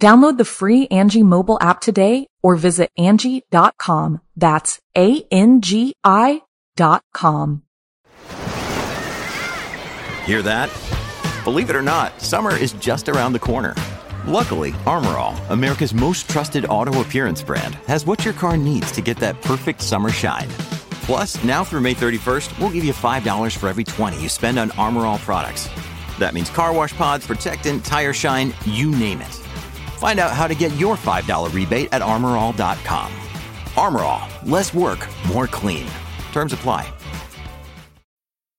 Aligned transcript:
Download 0.00 0.38
the 0.38 0.44
free 0.44 0.86
Angi 0.88 1.24
mobile 1.24 1.58
app 1.60 1.80
today 1.80 2.28
or 2.42 2.54
visit 2.54 2.90
Angi.com. 2.96 4.20
That's 4.36 4.80
A-N-G-I 4.96 6.42
dot 6.76 7.02
com. 7.12 7.62
Hear 10.24 10.42
that? 10.42 10.70
Believe 11.42 11.70
it 11.70 11.74
or 11.74 11.82
not, 11.82 12.20
summer 12.20 12.54
is 12.54 12.74
just 12.74 13.08
around 13.08 13.32
the 13.32 13.40
corner. 13.40 13.74
Luckily, 14.26 14.74
Armor 14.86 15.16
All, 15.16 15.34
America's 15.48 15.92
most 15.92 16.28
trusted 16.30 16.66
auto 16.66 17.00
appearance 17.00 17.42
brand, 17.42 17.74
has 17.88 18.06
what 18.06 18.24
your 18.24 18.34
car 18.34 18.56
needs 18.56 18.92
to 18.92 19.00
get 19.00 19.16
that 19.16 19.40
perfect 19.42 19.80
summer 19.80 20.10
shine. 20.10 20.48
Plus, 21.08 21.42
now 21.42 21.64
through 21.64 21.80
May 21.80 21.94
31st, 21.94 22.56
we'll 22.58 22.70
give 22.70 22.84
you 22.84 22.92
$5 22.92 23.56
for 23.56 23.68
every 23.68 23.84
20 23.84 24.20
you 24.20 24.28
spend 24.28 24.58
on 24.58 24.70
Armor 24.72 25.06
All 25.06 25.18
products. 25.18 25.68
That 26.18 26.34
means 26.34 26.50
car 26.50 26.72
wash 26.74 26.94
pods, 26.94 27.26
protectant, 27.26 27.84
tire 27.84 28.12
shine, 28.12 28.54
you 28.66 28.90
name 28.90 29.22
it. 29.22 29.47
Find 29.98 30.20
out 30.20 30.30
how 30.30 30.46
to 30.46 30.54
get 30.54 30.74
your 30.76 30.96
$5 30.96 31.52
rebate 31.52 31.88
at 31.90 32.02
armorall.com. 32.02 33.12
Armor 33.76 34.00
All, 34.00 34.28
less 34.44 34.72
work, 34.72 35.06
more 35.26 35.48
clean. 35.48 35.88
Terms 36.32 36.52
apply. 36.52 36.97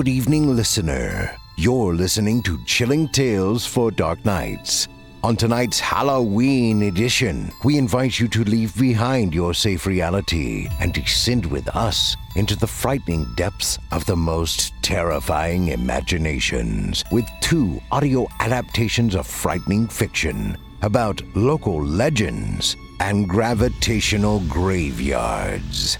Good 0.00 0.08
evening, 0.08 0.56
listener. 0.56 1.36
You're 1.58 1.92
listening 1.92 2.42
to 2.44 2.58
Chilling 2.64 3.06
Tales 3.08 3.66
for 3.66 3.90
Dark 3.90 4.24
Nights. 4.24 4.88
On 5.22 5.36
tonight's 5.36 5.78
Halloween 5.78 6.84
edition, 6.84 7.52
we 7.64 7.76
invite 7.76 8.18
you 8.18 8.26
to 8.28 8.44
leave 8.44 8.74
behind 8.78 9.34
your 9.34 9.52
safe 9.52 9.84
reality 9.84 10.68
and 10.80 10.94
descend 10.94 11.44
with 11.44 11.68
us 11.76 12.16
into 12.34 12.56
the 12.56 12.66
frightening 12.66 13.26
depths 13.36 13.78
of 13.92 14.06
the 14.06 14.16
most 14.16 14.72
terrifying 14.80 15.68
imaginations 15.68 17.04
with 17.12 17.26
two 17.42 17.78
audio 17.92 18.26
adaptations 18.40 19.14
of 19.14 19.26
frightening 19.26 19.86
fiction 19.86 20.56
about 20.80 21.20
local 21.34 21.84
legends 21.84 22.74
and 23.00 23.28
gravitational 23.28 24.40
graveyards. 24.48 25.98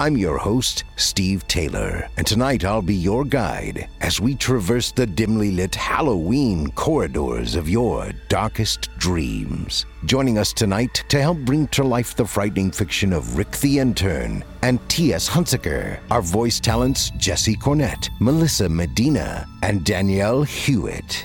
I'm 0.00 0.16
your 0.16 0.38
host, 0.38 0.84
Steve 0.94 1.48
Taylor, 1.48 2.08
and 2.16 2.24
tonight 2.24 2.64
I'll 2.64 2.80
be 2.80 2.94
your 2.94 3.24
guide 3.24 3.88
as 4.00 4.20
we 4.20 4.36
traverse 4.36 4.92
the 4.92 5.04
dimly 5.04 5.50
lit 5.50 5.74
Halloween 5.74 6.70
corridors 6.70 7.56
of 7.56 7.68
your 7.68 8.12
darkest 8.28 8.96
dreams. 8.98 9.86
Joining 10.04 10.38
us 10.38 10.52
tonight 10.52 11.02
to 11.08 11.20
help 11.20 11.38
bring 11.38 11.66
to 11.68 11.82
life 11.82 12.14
the 12.14 12.24
frightening 12.24 12.70
fiction 12.70 13.12
of 13.12 13.36
Rick 13.36 13.50
the 13.56 13.80
Intern 13.80 14.44
and 14.62 14.78
T.S. 14.88 15.28
Hunsaker 15.28 15.98
are 16.12 16.22
voice 16.22 16.60
talents 16.60 17.10
Jesse 17.16 17.56
Cornett, 17.56 18.08
Melissa 18.20 18.68
Medina, 18.68 19.48
and 19.64 19.84
Danielle 19.84 20.44
Hewitt. 20.44 21.24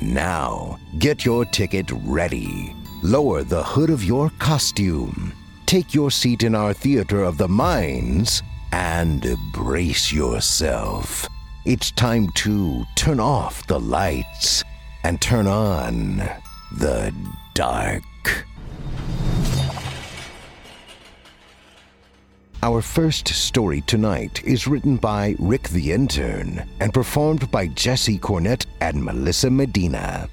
Now, 0.00 0.78
get 1.00 1.24
your 1.24 1.44
ticket 1.46 1.90
ready. 2.04 2.76
Lower 3.02 3.42
the 3.42 3.64
hood 3.64 3.90
of 3.90 4.04
your 4.04 4.30
costume 4.38 5.32
take 5.74 5.92
your 5.92 6.08
seat 6.08 6.44
in 6.44 6.54
our 6.54 6.72
theater 6.72 7.24
of 7.24 7.36
the 7.36 7.48
minds 7.48 8.44
and 8.70 9.36
brace 9.52 10.12
yourself. 10.12 11.26
It's 11.66 11.90
time 11.90 12.28
to 12.36 12.84
turn 12.94 13.18
off 13.18 13.66
the 13.66 13.80
lights 13.80 14.62
and 15.02 15.20
turn 15.20 15.48
on 15.48 16.18
the 16.70 17.12
dark. 17.54 18.04
Our 22.62 22.80
first 22.80 23.26
story 23.26 23.80
tonight 23.80 24.44
is 24.44 24.68
written 24.68 24.96
by 24.96 25.34
Rick 25.40 25.70
the 25.70 25.90
Intern 25.90 26.68
and 26.78 26.94
performed 26.94 27.50
by 27.50 27.66
Jesse 27.66 28.20
Cornett 28.20 28.64
and 28.80 29.02
Melissa 29.02 29.50
Medina. 29.50 30.28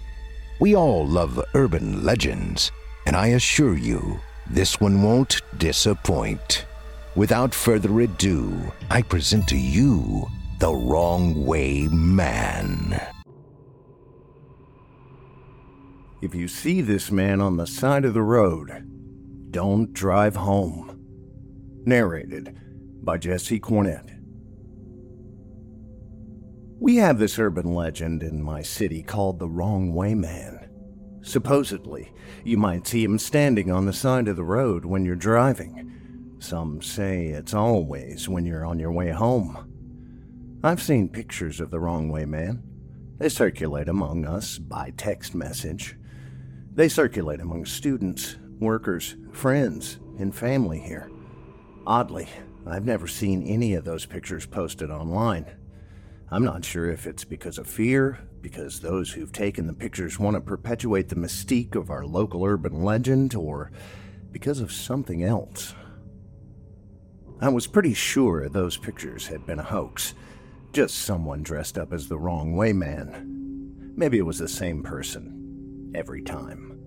We 0.59 0.75
all 0.75 1.07
love 1.07 1.43
urban 1.55 2.05
legends, 2.05 2.71
and 3.07 3.15
I 3.15 3.29
assure 3.29 3.75
you, 3.75 4.19
this 4.49 4.79
one 4.79 5.01
won't 5.01 5.41
disappoint. 5.57 6.65
Without 7.15 7.53
further 7.53 8.01
ado, 8.01 8.71
I 8.89 9.01
present 9.01 9.47
to 9.49 9.57
you 9.57 10.27
the 10.59 10.73
Wrong 10.73 11.45
Way 11.45 11.87
Man. 11.87 13.01
If 16.21 16.35
you 16.35 16.47
see 16.47 16.81
this 16.81 17.11
man 17.11 17.41
on 17.41 17.57
the 17.57 17.65
side 17.65 18.05
of 18.05 18.13
the 18.13 18.21
road, 18.21 18.87
don't 19.49 19.91
drive 19.91 20.35
home. 20.35 20.99
Narrated 21.83 22.55
by 23.03 23.17
Jesse 23.17 23.59
Cornett. 23.59 24.07
We 26.79 26.97
have 26.97 27.19
this 27.19 27.37
urban 27.39 27.73
legend 27.73 28.23
in 28.23 28.41
my 28.41 28.61
city 28.61 29.03
called 29.03 29.39
the 29.39 29.49
Wrong 29.49 29.93
Way 29.93 30.15
Man. 30.15 30.60
Supposedly, 31.21 32.11
you 32.43 32.57
might 32.57 32.87
see 32.87 33.03
him 33.03 33.19
standing 33.19 33.71
on 33.71 33.85
the 33.85 33.93
side 33.93 34.27
of 34.27 34.35
the 34.35 34.43
road 34.43 34.85
when 34.85 35.05
you're 35.05 35.15
driving. 35.15 36.35
Some 36.39 36.81
say 36.81 37.27
it's 37.27 37.53
always 37.53 38.27
when 38.27 38.45
you're 38.45 38.65
on 38.65 38.79
your 38.79 38.91
way 38.91 39.11
home. 39.11 40.59
I've 40.63 40.81
seen 40.81 41.09
pictures 41.09 41.59
of 41.59 41.71
the 41.71 41.79
Wrong 41.79 42.09
Way 42.09 42.25
Man, 42.25 42.63
They 43.19 43.29
circulate 43.29 43.87
among 43.87 44.25
us 44.25 44.57
by 44.57 44.93
text 44.97 45.35
message. 45.35 45.95
They 46.73 46.89
circulate 46.89 47.39
among 47.39 47.65
students, 47.65 48.37
workers, 48.59 49.15
friends, 49.31 49.99
and 50.17 50.33
family 50.33 50.79
here. 50.79 51.11
Oddly, 51.85 52.27
I've 52.65 52.85
never 52.85 53.07
seen 53.07 53.43
any 53.43 53.75
of 53.75 53.85
those 53.85 54.07
pictures 54.07 54.47
posted 54.47 54.89
online. 54.89 55.45
I'm 56.33 56.45
not 56.45 56.63
sure 56.63 56.89
if 56.89 57.07
it's 57.07 57.25
because 57.25 57.57
of 57.57 57.67
fear, 57.67 58.19
because 58.39 58.79
those 58.79 59.11
who've 59.11 59.33
taken 59.33 59.67
the 59.67 59.73
pictures 59.73 60.17
want 60.17 60.35
to 60.35 60.41
perpetuate 60.41 61.09
the 61.09 61.15
mystique 61.15 61.75
of 61.75 61.89
our 61.89 62.05
local 62.05 62.45
urban 62.45 62.83
legend, 62.83 63.35
or 63.35 63.69
because 64.31 64.61
of 64.61 64.71
something 64.71 65.23
else. 65.23 65.75
I 67.41 67.49
was 67.49 67.67
pretty 67.67 67.93
sure 67.93 68.47
those 68.47 68.77
pictures 68.77 69.27
had 69.27 69.45
been 69.45 69.59
a 69.59 69.63
hoax, 69.63 70.13
just 70.71 70.99
someone 70.99 71.43
dressed 71.43 71.77
up 71.77 71.91
as 71.91 72.07
the 72.07 72.17
wrong 72.17 72.55
way 72.55 72.71
man. 72.71 73.91
Maybe 73.97 74.17
it 74.17 74.25
was 74.25 74.39
the 74.39 74.47
same 74.47 74.83
person 74.83 75.91
every 75.93 76.21
time. 76.21 76.79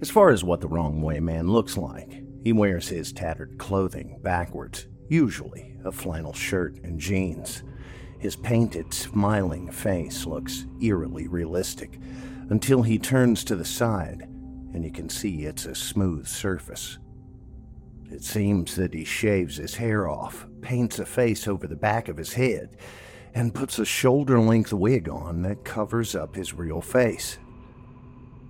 As 0.00 0.10
far 0.10 0.30
as 0.30 0.42
what 0.42 0.60
the 0.60 0.68
wrong 0.68 1.00
way 1.00 1.20
man 1.20 1.48
looks 1.48 1.76
like, 1.76 2.24
he 2.42 2.52
wears 2.52 2.88
his 2.88 3.12
tattered 3.12 3.56
clothing 3.58 4.18
backwards, 4.22 4.88
usually 5.08 5.76
a 5.84 5.92
flannel 5.92 6.32
shirt 6.32 6.80
and 6.82 6.98
jeans. 6.98 7.62
His 8.20 8.36
painted, 8.36 8.94
smiling 8.94 9.70
face 9.70 10.24
looks 10.26 10.66
eerily 10.80 11.26
realistic 11.26 11.98
until 12.50 12.82
he 12.82 12.98
turns 12.98 13.42
to 13.44 13.56
the 13.56 13.64
side 13.64 14.30
and 14.72 14.84
you 14.84 14.90
can 14.90 15.08
see 15.08 15.44
it's 15.44 15.66
a 15.66 15.74
smooth 15.74 16.26
surface. 16.26 16.98
It 18.10 18.22
seems 18.22 18.76
that 18.76 18.94
he 18.94 19.04
shaves 19.04 19.56
his 19.56 19.76
hair 19.76 20.08
off, 20.08 20.46
paints 20.60 20.98
a 20.98 21.06
face 21.06 21.46
over 21.46 21.66
the 21.66 21.76
back 21.76 22.08
of 22.08 22.16
his 22.16 22.32
head, 22.32 22.76
and 23.34 23.54
puts 23.54 23.78
a 23.78 23.84
shoulder 23.84 24.40
length 24.40 24.72
wig 24.72 25.08
on 25.08 25.42
that 25.42 25.64
covers 25.64 26.14
up 26.14 26.34
his 26.34 26.54
real 26.54 26.80
face. 26.80 27.38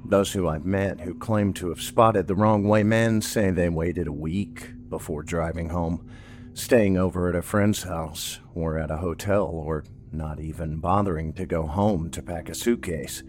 Those 0.07 0.33
who 0.33 0.49
I've 0.49 0.65
met 0.65 1.01
who 1.01 1.15
claim 1.15 1.53
to 1.55 1.69
have 1.69 1.83
spotted 1.83 2.27
the 2.27 2.35
wrong 2.35 2.65
way 2.65 2.83
men 2.83 3.21
say 3.21 3.51
they 3.51 3.69
waited 3.69 4.07
a 4.07 4.13
week 4.13 4.71
before 4.89 5.23
driving 5.23 5.69
home, 5.69 6.09
staying 6.55 6.97
over 6.97 7.29
at 7.29 7.35
a 7.35 7.43
friend's 7.43 7.83
house 7.83 8.41
or 8.55 8.79
at 8.79 8.91
a 8.91 8.99
hotel, 8.99 9.45
or 9.47 9.85
not 10.13 10.41
even 10.41 10.79
bothering 10.79 11.33
to 11.35 11.47
go 11.47 11.67
home 11.67 12.11
to 12.11 12.23
pack 12.23 12.49
a 12.49 12.55
suitcase. 12.55 13.23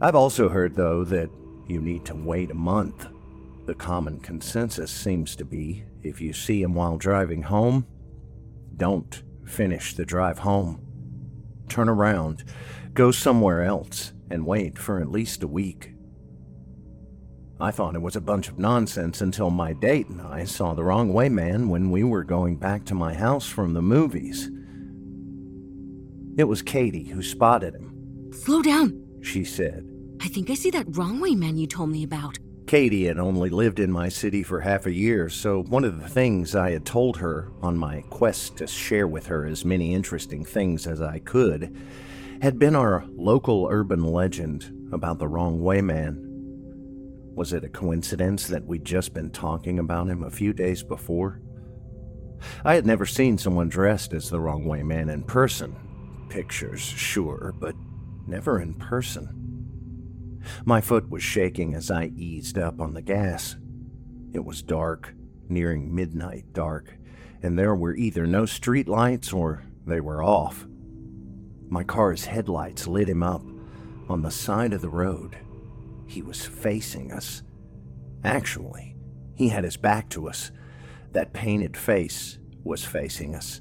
I've 0.00 0.14
also 0.14 0.48
heard, 0.48 0.74
though, 0.74 1.04
that 1.04 1.30
you 1.66 1.80
need 1.80 2.04
to 2.06 2.14
wait 2.14 2.50
a 2.50 2.54
month. 2.54 3.06
The 3.66 3.74
common 3.74 4.20
consensus 4.20 4.90
seems 4.90 5.36
to 5.36 5.44
be 5.44 5.84
if 6.02 6.20
you 6.20 6.32
see 6.32 6.62
him 6.62 6.74
while 6.74 6.96
driving 6.96 7.42
home, 7.42 7.86
don't 8.76 9.22
finish 9.44 9.94
the 9.94 10.04
drive 10.04 10.38
home. 10.38 10.80
Turn 11.68 11.88
around, 11.88 12.44
go 12.94 13.10
somewhere 13.10 13.62
else, 13.62 14.12
and 14.30 14.46
wait 14.46 14.78
for 14.78 15.00
at 15.00 15.10
least 15.10 15.42
a 15.42 15.48
week. 15.48 15.94
I 17.60 17.72
thought 17.72 17.96
it 17.96 18.02
was 18.02 18.14
a 18.14 18.20
bunch 18.20 18.48
of 18.48 18.58
nonsense 18.58 19.20
until 19.20 19.50
my 19.50 19.72
date 19.72 20.08
and 20.08 20.20
I 20.20 20.44
saw 20.44 20.74
the 20.74 20.84
wrong 20.84 21.12
way 21.12 21.28
man 21.28 21.68
when 21.68 21.90
we 21.90 22.04
were 22.04 22.22
going 22.22 22.56
back 22.56 22.84
to 22.84 22.94
my 22.94 23.14
house 23.14 23.48
from 23.48 23.74
the 23.74 23.82
movies. 23.82 24.48
It 26.36 26.44
was 26.44 26.62
Katie 26.62 27.08
who 27.08 27.20
spotted 27.20 27.74
him. 27.74 28.30
Slow 28.32 28.62
down, 28.62 29.02
she 29.22 29.42
said. 29.42 29.90
I 30.20 30.28
think 30.28 30.50
I 30.50 30.54
see 30.54 30.70
that 30.70 30.96
wrong 30.96 31.18
way 31.18 31.34
man 31.34 31.56
you 31.56 31.66
told 31.66 31.90
me 31.90 32.04
about. 32.04 32.38
Katie 32.68 33.06
had 33.06 33.18
only 33.18 33.50
lived 33.50 33.80
in 33.80 33.90
my 33.90 34.08
city 34.08 34.44
for 34.44 34.60
half 34.60 34.86
a 34.86 34.92
year, 34.92 35.28
so 35.28 35.62
one 35.64 35.84
of 35.84 36.00
the 36.00 36.08
things 36.08 36.54
I 36.54 36.70
had 36.70 36.84
told 36.84 37.16
her 37.16 37.50
on 37.60 37.76
my 37.76 38.02
quest 38.02 38.58
to 38.58 38.68
share 38.68 39.08
with 39.08 39.26
her 39.26 39.46
as 39.46 39.64
many 39.64 39.94
interesting 39.94 40.44
things 40.44 40.86
as 40.86 41.00
I 41.00 41.18
could 41.18 41.74
had 42.40 42.58
been 42.58 42.76
our 42.76 43.04
local 43.16 43.66
urban 43.68 44.04
legend 44.04 44.90
about 44.92 45.18
the 45.18 45.26
wrong 45.26 45.60
way 45.60 45.80
man. 45.80 46.27
Was 47.38 47.52
it 47.52 47.62
a 47.62 47.68
coincidence 47.68 48.48
that 48.48 48.66
we'd 48.66 48.84
just 48.84 49.14
been 49.14 49.30
talking 49.30 49.78
about 49.78 50.08
him 50.08 50.24
a 50.24 50.30
few 50.30 50.52
days 50.52 50.82
before? 50.82 51.40
I 52.64 52.74
had 52.74 52.84
never 52.84 53.06
seen 53.06 53.38
someone 53.38 53.68
dressed 53.68 54.12
as 54.12 54.28
the 54.28 54.40
wrong 54.40 54.64
way 54.64 54.82
man 54.82 55.08
in 55.08 55.22
person. 55.22 55.76
Pictures, 56.28 56.80
sure, 56.80 57.54
but 57.56 57.76
never 58.26 58.60
in 58.60 58.74
person. 58.74 60.40
My 60.64 60.80
foot 60.80 61.08
was 61.10 61.22
shaking 61.22 61.74
as 61.74 61.92
I 61.92 62.06
eased 62.16 62.58
up 62.58 62.80
on 62.80 62.94
the 62.94 63.02
gas. 63.02 63.54
It 64.32 64.44
was 64.44 64.60
dark, 64.60 65.14
nearing 65.48 65.94
midnight 65.94 66.52
dark, 66.52 66.98
and 67.40 67.56
there 67.56 67.76
were 67.76 67.94
either 67.94 68.26
no 68.26 68.46
street 68.46 68.88
lights 68.88 69.32
or 69.32 69.62
they 69.86 70.00
were 70.00 70.24
off. 70.24 70.66
My 71.68 71.84
car's 71.84 72.24
headlights 72.24 72.88
lit 72.88 73.08
him 73.08 73.22
up 73.22 73.44
on 74.08 74.22
the 74.22 74.32
side 74.32 74.72
of 74.72 74.80
the 74.80 74.88
road. 74.88 75.36
He 76.08 76.22
was 76.22 76.44
facing 76.44 77.12
us. 77.12 77.42
Actually, 78.24 78.96
he 79.34 79.50
had 79.50 79.62
his 79.62 79.76
back 79.76 80.08
to 80.10 80.28
us. 80.28 80.50
That 81.12 81.32
painted 81.32 81.76
face 81.76 82.38
was 82.64 82.84
facing 82.84 83.34
us. 83.34 83.60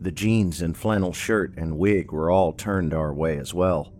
The 0.00 0.10
jeans 0.10 0.60
and 0.60 0.76
flannel 0.76 1.12
shirt 1.12 1.54
and 1.56 1.78
wig 1.78 2.10
were 2.10 2.30
all 2.30 2.52
turned 2.52 2.92
our 2.92 3.14
way 3.14 3.38
as 3.38 3.54
well. 3.54 3.92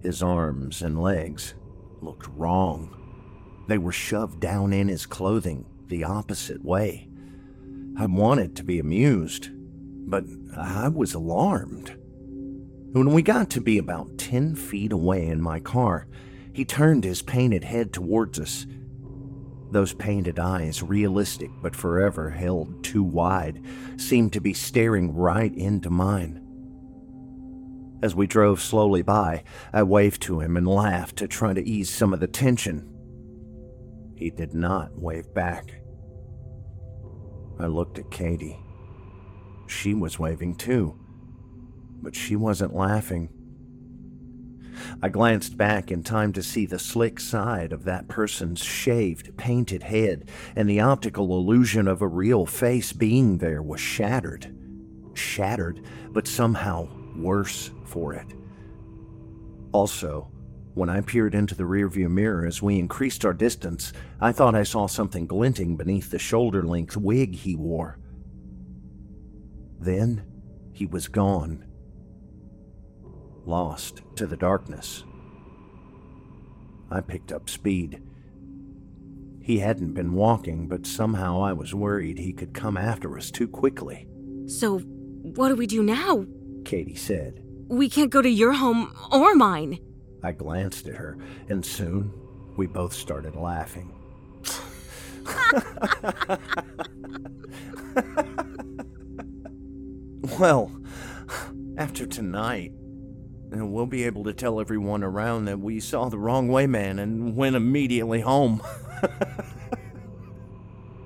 His 0.00 0.22
arms 0.22 0.82
and 0.82 1.00
legs 1.00 1.54
looked 2.00 2.26
wrong. 2.28 2.94
They 3.68 3.78
were 3.78 3.92
shoved 3.92 4.40
down 4.40 4.72
in 4.72 4.88
his 4.88 5.06
clothing 5.06 5.66
the 5.88 6.04
opposite 6.04 6.64
way. 6.64 7.08
I 7.98 8.06
wanted 8.06 8.56
to 8.56 8.64
be 8.64 8.78
amused, 8.78 9.50
but 9.52 10.24
I 10.56 10.88
was 10.88 11.12
alarmed. 11.14 11.96
When 12.92 13.12
we 13.12 13.20
got 13.20 13.50
to 13.50 13.60
be 13.60 13.76
about 13.76 14.16
10 14.16 14.54
feet 14.54 14.92
away 14.92 15.26
in 15.26 15.42
my 15.42 15.60
car, 15.60 16.06
he 16.58 16.64
turned 16.64 17.04
his 17.04 17.22
painted 17.22 17.62
head 17.62 17.92
towards 17.92 18.40
us. 18.40 18.66
Those 19.70 19.94
painted 19.94 20.40
eyes, 20.40 20.82
realistic 20.82 21.52
but 21.62 21.76
forever 21.76 22.30
held 22.30 22.82
too 22.82 23.04
wide, 23.04 23.62
seemed 23.96 24.32
to 24.32 24.40
be 24.40 24.52
staring 24.52 25.14
right 25.14 25.54
into 25.54 25.88
mine. 25.88 26.44
As 28.02 28.16
we 28.16 28.26
drove 28.26 28.60
slowly 28.60 29.02
by, 29.02 29.44
I 29.72 29.84
waved 29.84 30.20
to 30.22 30.40
him 30.40 30.56
and 30.56 30.66
laughed 30.66 31.14
to 31.18 31.28
try 31.28 31.54
to 31.54 31.64
ease 31.64 31.90
some 31.90 32.12
of 32.12 32.18
the 32.18 32.26
tension. 32.26 32.92
He 34.16 34.28
did 34.28 34.52
not 34.52 35.00
wave 35.00 35.32
back. 35.32 35.80
I 37.60 37.66
looked 37.66 38.00
at 38.00 38.10
Katie. 38.10 38.58
She 39.68 39.94
was 39.94 40.18
waving 40.18 40.56
too, 40.56 40.98
but 42.02 42.16
she 42.16 42.34
wasn't 42.34 42.74
laughing. 42.74 43.28
I 45.02 45.08
glanced 45.08 45.56
back 45.56 45.90
in 45.90 46.02
time 46.02 46.32
to 46.32 46.42
see 46.42 46.66
the 46.66 46.78
slick 46.78 47.20
side 47.20 47.72
of 47.72 47.84
that 47.84 48.08
person's 48.08 48.62
shaved, 48.62 49.36
painted 49.36 49.82
head, 49.82 50.30
and 50.56 50.68
the 50.68 50.80
optical 50.80 51.36
illusion 51.38 51.88
of 51.88 52.02
a 52.02 52.08
real 52.08 52.46
face 52.46 52.92
being 52.92 53.38
there 53.38 53.62
was 53.62 53.80
shattered. 53.80 54.54
Shattered, 55.14 55.84
but 56.10 56.26
somehow 56.28 56.88
worse 57.16 57.70
for 57.84 58.14
it. 58.14 58.34
Also, 59.72 60.30
when 60.74 60.88
I 60.88 61.00
peered 61.00 61.34
into 61.34 61.54
the 61.54 61.64
rearview 61.64 62.08
mirror 62.08 62.46
as 62.46 62.62
we 62.62 62.78
increased 62.78 63.24
our 63.24 63.32
distance, 63.32 63.92
I 64.20 64.30
thought 64.32 64.54
I 64.54 64.62
saw 64.62 64.86
something 64.86 65.26
glinting 65.26 65.76
beneath 65.76 66.10
the 66.10 66.20
shoulder 66.20 66.62
length 66.62 66.96
wig 66.96 67.34
he 67.34 67.56
wore. 67.56 67.98
Then 69.80 70.24
he 70.72 70.86
was 70.86 71.08
gone, 71.08 71.64
lost 73.48 74.02
to 74.16 74.26
the 74.26 74.36
darkness. 74.36 75.04
I 76.90 77.00
picked 77.00 77.32
up 77.32 77.50
speed. 77.50 78.02
He 79.40 79.60
hadn't 79.60 79.94
been 79.94 80.12
walking, 80.12 80.68
but 80.68 80.86
somehow 80.86 81.40
I 81.42 81.54
was 81.54 81.74
worried 81.74 82.18
he 82.18 82.34
could 82.34 82.52
come 82.52 82.76
after 82.76 83.16
us 83.16 83.30
too 83.30 83.48
quickly. 83.48 84.06
So, 84.46 84.78
what 84.78 85.48
do 85.48 85.56
we 85.56 85.66
do 85.66 85.82
now? 85.82 86.26
Katie 86.64 86.94
said. 86.94 87.42
We 87.68 87.88
can't 87.88 88.10
go 88.10 88.20
to 88.22 88.28
your 88.28 88.52
home 88.52 88.94
or 89.10 89.34
mine. 89.34 89.78
I 90.22 90.32
glanced 90.32 90.86
at 90.88 90.96
her, 90.96 91.16
and 91.48 91.64
soon 91.64 92.12
we 92.56 92.66
both 92.66 92.92
started 92.92 93.36
laughing. 93.36 93.94
well, 100.38 100.70
after 101.76 102.06
tonight, 102.06 102.72
we'll 103.50 103.86
be 103.86 104.04
able 104.04 104.24
to 104.24 104.32
tell 104.32 104.60
everyone 104.60 105.02
around 105.02 105.46
that 105.46 105.58
we 105.60 105.80
saw 105.80 106.08
the 106.08 106.18
wrong 106.18 106.48
way 106.48 106.66
man 106.66 106.98
and 106.98 107.36
went 107.36 107.56
immediately 107.56 108.20
home. 108.20 108.62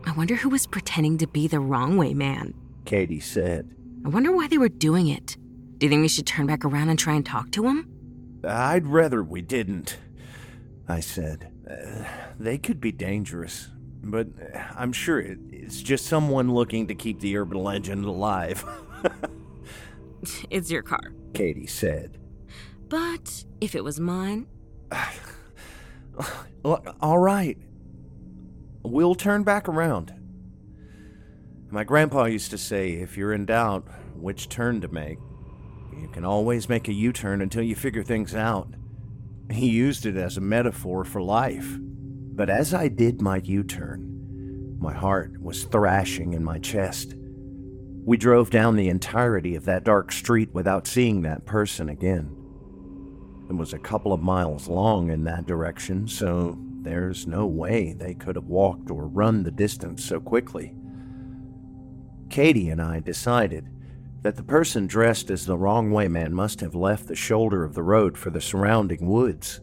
I 0.04 0.12
wonder 0.16 0.34
who 0.36 0.48
was 0.48 0.66
pretending 0.66 1.18
to 1.18 1.26
be 1.26 1.46
the 1.46 1.60
wrong 1.60 1.96
way 1.96 2.14
man. 2.14 2.54
Katie 2.84 3.20
said. 3.20 3.74
I 4.04 4.08
wonder 4.08 4.32
why 4.32 4.48
they 4.48 4.58
were 4.58 4.68
doing 4.68 5.08
it. 5.08 5.36
Do 5.78 5.86
you 5.86 5.90
think 5.90 6.02
we 6.02 6.08
should 6.08 6.26
turn 6.26 6.46
back 6.46 6.64
around 6.64 6.88
and 6.88 6.98
try 6.98 7.14
and 7.14 7.24
talk 7.24 7.50
to 7.52 7.68
him? 7.68 7.88
I'd 8.46 8.86
rather 8.86 9.22
we 9.22 9.40
didn't, 9.40 9.98
I 10.88 11.00
said. 11.00 11.52
Uh, 11.70 12.04
they 12.38 12.58
could 12.58 12.80
be 12.80 12.90
dangerous, 12.90 13.68
but 14.02 14.26
I'm 14.76 14.92
sure 14.92 15.20
it's 15.20 15.80
just 15.80 16.06
someone 16.06 16.52
looking 16.52 16.88
to 16.88 16.94
keep 16.94 17.20
the 17.20 17.36
urban 17.36 17.62
legend 17.62 18.04
alive. 18.04 18.64
It's 20.50 20.70
your 20.70 20.82
car. 20.82 21.12
Katie 21.34 21.66
said. 21.66 22.18
But 22.92 23.44
if 23.62 23.74
it 23.74 23.82
was 23.82 23.98
mine, 23.98 24.48
All 27.00 27.18
right. 27.18 27.56
We'll 28.82 29.14
turn 29.14 29.44
back 29.44 29.66
around. 29.66 30.12
My 31.70 31.84
grandpa 31.84 32.26
used 32.26 32.50
to 32.50 32.58
say 32.58 32.92
if 32.92 33.16
you're 33.16 33.32
in 33.32 33.46
doubt 33.46 33.88
which 34.14 34.50
turn 34.50 34.82
to 34.82 34.88
make, 34.88 35.16
you 35.98 36.08
can 36.08 36.26
always 36.26 36.68
make 36.68 36.86
a 36.86 36.92
U 36.92 37.14
turn 37.14 37.40
until 37.40 37.62
you 37.62 37.74
figure 37.74 38.02
things 38.02 38.34
out. 38.34 38.68
He 39.50 39.70
used 39.70 40.04
it 40.04 40.16
as 40.18 40.36
a 40.36 40.42
metaphor 40.42 41.06
for 41.06 41.22
life. 41.22 41.78
But 41.80 42.50
as 42.50 42.74
I 42.74 42.88
did 42.88 43.22
my 43.22 43.38
U 43.38 43.64
turn, 43.64 44.76
my 44.78 44.92
heart 44.92 45.40
was 45.40 45.64
thrashing 45.64 46.34
in 46.34 46.44
my 46.44 46.58
chest. 46.58 47.14
We 48.04 48.18
drove 48.18 48.50
down 48.50 48.76
the 48.76 48.90
entirety 48.90 49.54
of 49.54 49.64
that 49.64 49.84
dark 49.84 50.12
street 50.12 50.52
without 50.52 50.86
seeing 50.86 51.22
that 51.22 51.46
person 51.46 51.88
again. 51.88 52.36
It 53.48 53.56
was 53.56 53.72
a 53.72 53.78
couple 53.78 54.12
of 54.12 54.22
miles 54.22 54.68
long 54.68 55.10
in 55.10 55.24
that 55.24 55.46
direction, 55.46 56.08
so 56.08 56.58
there's 56.82 57.26
no 57.26 57.46
way 57.46 57.92
they 57.92 58.14
could 58.14 58.36
have 58.36 58.46
walked 58.46 58.90
or 58.90 59.06
run 59.06 59.42
the 59.42 59.50
distance 59.50 60.04
so 60.04 60.20
quickly. 60.20 60.74
Katie 62.28 62.70
and 62.70 62.80
I 62.80 63.00
decided 63.00 63.68
that 64.22 64.36
the 64.36 64.42
person 64.42 64.86
dressed 64.86 65.30
as 65.30 65.44
the 65.44 65.58
wrong 65.58 65.90
way 65.90 66.08
man 66.08 66.32
must 66.32 66.60
have 66.60 66.74
left 66.74 67.08
the 67.08 67.16
shoulder 67.16 67.64
of 67.64 67.74
the 67.74 67.82
road 67.82 68.16
for 68.16 68.30
the 68.30 68.40
surrounding 68.40 69.06
woods. 69.06 69.60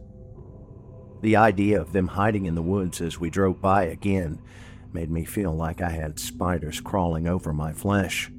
The 1.22 1.36
idea 1.36 1.80
of 1.80 1.92
them 1.92 2.08
hiding 2.08 2.46
in 2.46 2.54
the 2.54 2.62
woods 2.62 3.00
as 3.00 3.18
we 3.18 3.28
drove 3.28 3.60
by 3.60 3.84
again 3.84 4.40
made 4.92 5.10
me 5.10 5.24
feel 5.24 5.54
like 5.54 5.80
I 5.80 5.90
had 5.90 6.18
spiders 6.18 6.80
crawling 6.80 7.26
over 7.26 7.52
my 7.52 7.72
flesh. 7.72 8.30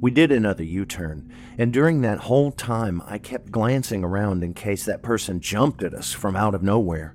We 0.00 0.10
did 0.10 0.32
another 0.32 0.64
U 0.64 0.86
turn, 0.86 1.30
and 1.58 1.74
during 1.74 2.00
that 2.00 2.20
whole 2.20 2.52
time, 2.52 3.02
I 3.04 3.18
kept 3.18 3.50
glancing 3.50 4.02
around 4.02 4.42
in 4.42 4.54
case 4.54 4.86
that 4.86 5.02
person 5.02 5.40
jumped 5.40 5.82
at 5.82 5.92
us 5.92 6.10
from 6.10 6.36
out 6.36 6.54
of 6.54 6.62
nowhere. 6.62 7.14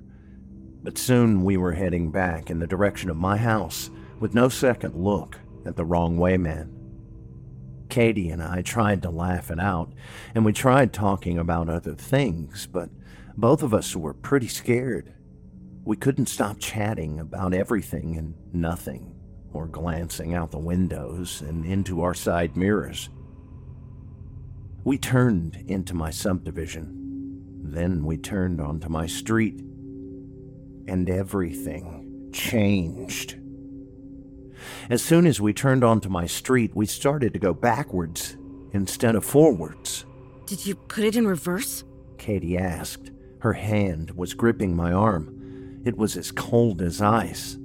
But 0.84 0.96
soon 0.96 1.42
we 1.42 1.56
were 1.56 1.72
heading 1.72 2.12
back 2.12 2.48
in 2.48 2.60
the 2.60 2.66
direction 2.66 3.10
of 3.10 3.16
my 3.16 3.38
house 3.38 3.90
with 4.20 4.34
no 4.34 4.48
second 4.48 4.94
look 4.94 5.40
at 5.64 5.74
the 5.74 5.84
wrong 5.84 6.16
way 6.16 6.36
man. 6.36 6.72
Katie 7.88 8.30
and 8.30 8.40
I 8.40 8.62
tried 8.62 9.02
to 9.02 9.10
laugh 9.10 9.50
it 9.50 9.58
out, 9.58 9.92
and 10.32 10.44
we 10.44 10.52
tried 10.52 10.92
talking 10.92 11.38
about 11.38 11.68
other 11.68 11.94
things, 11.94 12.68
but 12.68 12.88
both 13.36 13.64
of 13.64 13.74
us 13.74 13.96
were 13.96 14.14
pretty 14.14 14.48
scared. 14.48 15.12
We 15.84 15.96
couldn't 15.96 16.26
stop 16.26 16.60
chatting 16.60 17.18
about 17.18 17.52
everything 17.52 18.16
and 18.16 18.34
nothing 18.52 19.15
or 19.56 19.66
glancing 19.66 20.34
out 20.34 20.50
the 20.50 20.58
windows 20.58 21.40
and 21.40 21.64
into 21.64 22.02
our 22.02 22.14
side 22.14 22.56
mirrors. 22.56 23.08
We 24.84 24.98
turned 24.98 25.64
into 25.66 25.94
my 25.94 26.10
subdivision. 26.10 27.62
Then 27.62 28.04
we 28.04 28.18
turned 28.18 28.60
onto 28.60 28.88
my 28.88 29.06
street. 29.06 29.58
And 30.88 31.10
everything 31.10 32.30
changed. 32.32 33.38
As 34.88 35.02
soon 35.02 35.26
as 35.26 35.40
we 35.40 35.52
turned 35.52 35.82
onto 35.82 36.08
my 36.08 36.26
street, 36.26 36.76
we 36.76 36.86
started 36.86 37.32
to 37.32 37.38
go 37.38 37.52
backwards 37.52 38.36
instead 38.72 39.14
of 39.16 39.24
forwards. 39.24 40.04
did 40.46 40.66
you 40.66 40.74
put 40.76 41.02
it 41.02 41.16
in 41.16 41.26
reverse? 41.26 41.82
Katie 42.18 42.58
asked. 42.58 43.10
Her 43.40 43.54
hand 43.54 44.12
was 44.12 44.34
gripping 44.34 44.76
my 44.76 44.92
arm. 44.92 45.82
It 45.84 45.96
was 45.96 46.16
as 46.16 46.30
cold 46.30 46.82
as 46.82 47.00
ice. 47.00 47.58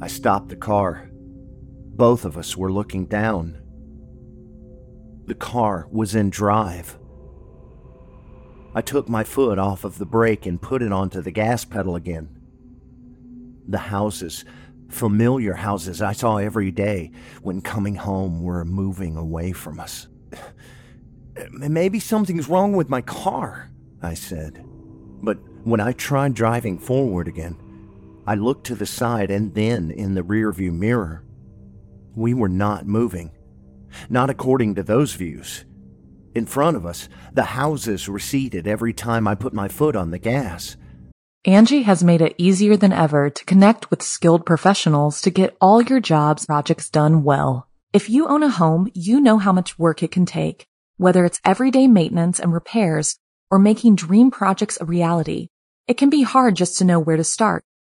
I 0.00 0.08
stopped 0.08 0.48
the 0.48 0.56
car. 0.56 1.10
Both 1.12 2.24
of 2.24 2.36
us 2.36 2.56
were 2.56 2.70
looking 2.70 3.06
down. 3.06 3.62
The 5.24 5.34
car 5.34 5.88
was 5.90 6.14
in 6.14 6.30
drive. 6.30 6.98
I 8.74 8.82
took 8.82 9.08
my 9.08 9.24
foot 9.24 9.58
off 9.58 9.84
of 9.84 9.96
the 9.96 10.04
brake 10.04 10.44
and 10.44 10.60
put 10.60 10.82
it 10.82 10.92
onto 10.92 11.22
the 11.22 11.30
gas 11.30 11.64
pedal 11.64 11.96
again. 11.96 12.28
The 13.66 13.78
houses, 13.78 14.44
familiar 14.90 15.54
houses 15.54 16.02
I 16.02 16.12
saw 16.12 16.36
every 16.36 16.70
day 16.70 17.10
when 17.40 17.62
coming 17.62 17.96
home, 17.96 18.42
were 18.42 18.66
moving 18.66 19.16
away 19.16 19.52
from 19.52 19.80
us. 19.80 20.08
Maybe 21.50 22.00
something's 22.00 22.48
wrong 22.48 22.74
with 22.74 22.90
my 22.90 23.00
car, 23.00 23.70
I 24.02 24.12
said. 24.12 24.62
But 25.22 25.38
when 25.64 25.80
I 25.80 25.92
tried 25.92 26.34
driving 26.34 26.78
forward 26.78 27.28
again, 27.28 27.56
I 28.28 28.34
looked 28.34 28.66
to 28.66 28.74
the 28.74 28.86
side 28.86 29.30
and 29.30 29.54
then 29.54 29.92
in 29.92 30.14
the 30.14 30.22
rearview 30.22 30.72
mirror. 30.72 31.24
We 32.16 32.34
were 32.34 32.48
not 32.48 32.86
moving. 32.86 33.30
Not 34.10 34.30
according 34.30 34.74
to 34.74 34.82
those 34.82 35.14
views. 35.14 35.64
In 36.34 36.44
front 36.44 36.76
of 36.76 36.84
us, 36.84 37.08
the 37.32 37.44
houses 37.44 38.08
receded 38.08 38.66
every 38.66 38.92
time 38.92 39.28
I 39.28 39.36
put 39.36 39.54
my 39.54 39.68
foot 39.68 39.94
on 39.94 40.10
the 40.10 40.18
gas. 40.18 40.76
Angi 41.46 41.84
has 41.84 42.02
made 42.02 42.20
it 42.20 42.34
easier 42.36 42.76
than 42.76 42.92
ever 42.92 43.30
to 43.30 43.44
connect 43.44 43.90
with 43.90 44.02
skilled 44.02 44.44
professionals 44.44 45.20
to 45.20 45.30
get 45.30 45.56
all 45.60 45.80
your 45.80 46.00
jobs 46.00 46.46
projects 46.46 46.90
done 46.90 47.22
well. 47.22 47.68
If 47.92 48.10
you 48.10 48.26
own 48.26 48.42
a 48.42 48.50
home, 48.50 48.90
you 48.92 49.20
know 49.20 49.38
how 49.38 49.52
much 49.52 49.78
work 49.78 50.02
it 50.02 50.10
can 50.10 50.26
take, 50.26 50.66
whether 50.96 51.24
it's 51.24 51.40
everyday 51.44 51.86
maintenance 51.86 52.40
and 52.40 52.52
repairs 52.52 53.16
or 53.52 53.60
making 53.60 53.94
dream 53.94 54.32
projects 54.32 54.76
a 54.80 54.84
reality. 54.84 55.48
It 55.86 55.96
can 55.96 56.10
be 56.10 56.22
hard 56.22 56.56
just 56.56 56.78
to 56.78 56.84
know 56.84 56.98
where 56.98 57.16
to 57.16 57.22
start. 57.24 57.64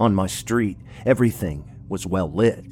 On 0.00 0.14
my 0.14 0.26
street, 0.26 0.78
everything 1.06 1.70
was 1.88 2.06
well 2.06 2.30
lit. 2.30 2.64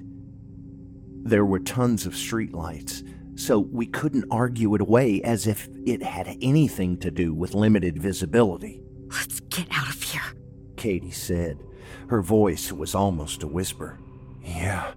There 1.25 1.45
were 1.45 1.61
tons 1.61 2.05
of 2.05 2.15
streetlights, 2.15 3.39
so 3.39 3.61
we 3.61 3.87
couldn't 3.87 4.25
argue 4.31 4.75
it 4.75 4.81
away 4.81 5.23
as 5.23 5.47
if 5.47 5.69
it 5.87 6.03
had 6.03 6.37
anything 6.43 6.99
to 6.99 7.11
do 7.11 7.33
with 7.33 7.55
limited 7.55 7.97
visibility. 7.97 8.83
Let's 9.09 9.41
get 9.41 9.69
out 9.71 9.89
of 9.89 10.03
here, 10.03 10.35
Katie 10.77 11.11
said. 11.11 11.59
Her 12.09 12.23
voice 12.23 12.73
was 12.73 12.95
almost 12.95 13.43
a 13.43 13.47
whisper. 13.47 13.99
Yeah, 14.43 14.93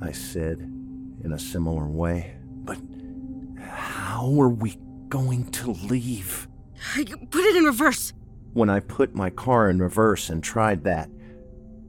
I 0.00 0.12
said 0.12 0.58
in 0.58 1.32
a 1.32 1.38
similar 1.38 1.86
way. 1.86 2.36
But 2.44 2.78
how 3.58 4.38
are 4.40 4.50
we 4.50 4.76
going 5.08 5.50
to 5.52 5.72
leave? 5.72 6.46
Put 6.94 7.44
it 7.44 7.56
in 7.56 7.64
reverse. 7.64 8.12
When 8.52 8.68
I 8.68 8.80
put 8.80 9.14
my 9.14 9.30
car 9.30 9.70
in 9.70 9.80
reverse 9.80 10.28
and 10.28 10.42
tried 10.42 10.84
that, 10.84 11.08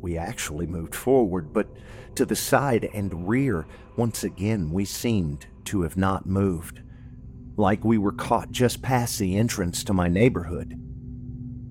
we 0.01 0.17
actually 0.17 0.67
moved 0.67 0.95
forward, 0.95 1.53
but 1.53 1.67
to 2.15 2.25
the 2.25 2.35
side 2.35 2.89
and 2.93 3.27
rear, 3.27 3.65
once 3.95 4.23
again, 4.23 4.71
we 4.71 4.85
seemed 4.85 5.47
to 5.65 5.81
have 5.81 5.97
not 5.97 6.25
moved, 6.25 6.81
like 7.57 7.83
we 7.83 7.97
were 7.97 8.11
caught 8.11 8.51
just 8.51 8.81
past 8.81 9.19
the 9.19 9.37
entrance 9.37 9.83
to 9.83 9.93
my 9.93 10.07
neighborhood. 10.07 10.79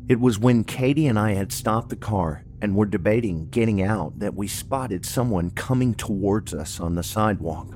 It 0.09 0.21
was 0.21 0.39
when 0.39 0.65
Katie 0.65 1.07
and 1.07 1.19
I 1.19 1.33
had 1.33 1.53
stopped 1.53 1.91
the 1.91 1.97
car 1.97 2.45
and 2.61 2.75
were 2.75 2.87
debating 2.87 3.49
getting 3.51 3.83
out 3.83 4.19
that 4.19 4.35
we 4.35 4.49
spotted 4.49 5.05
someone 5.05 5.51
coming 5.51 5.95
towards 5.95 6.55
us 6.55 6.81
on 6.81 6.95
the 6.95 7.03
sidewalk. 7.03 7.69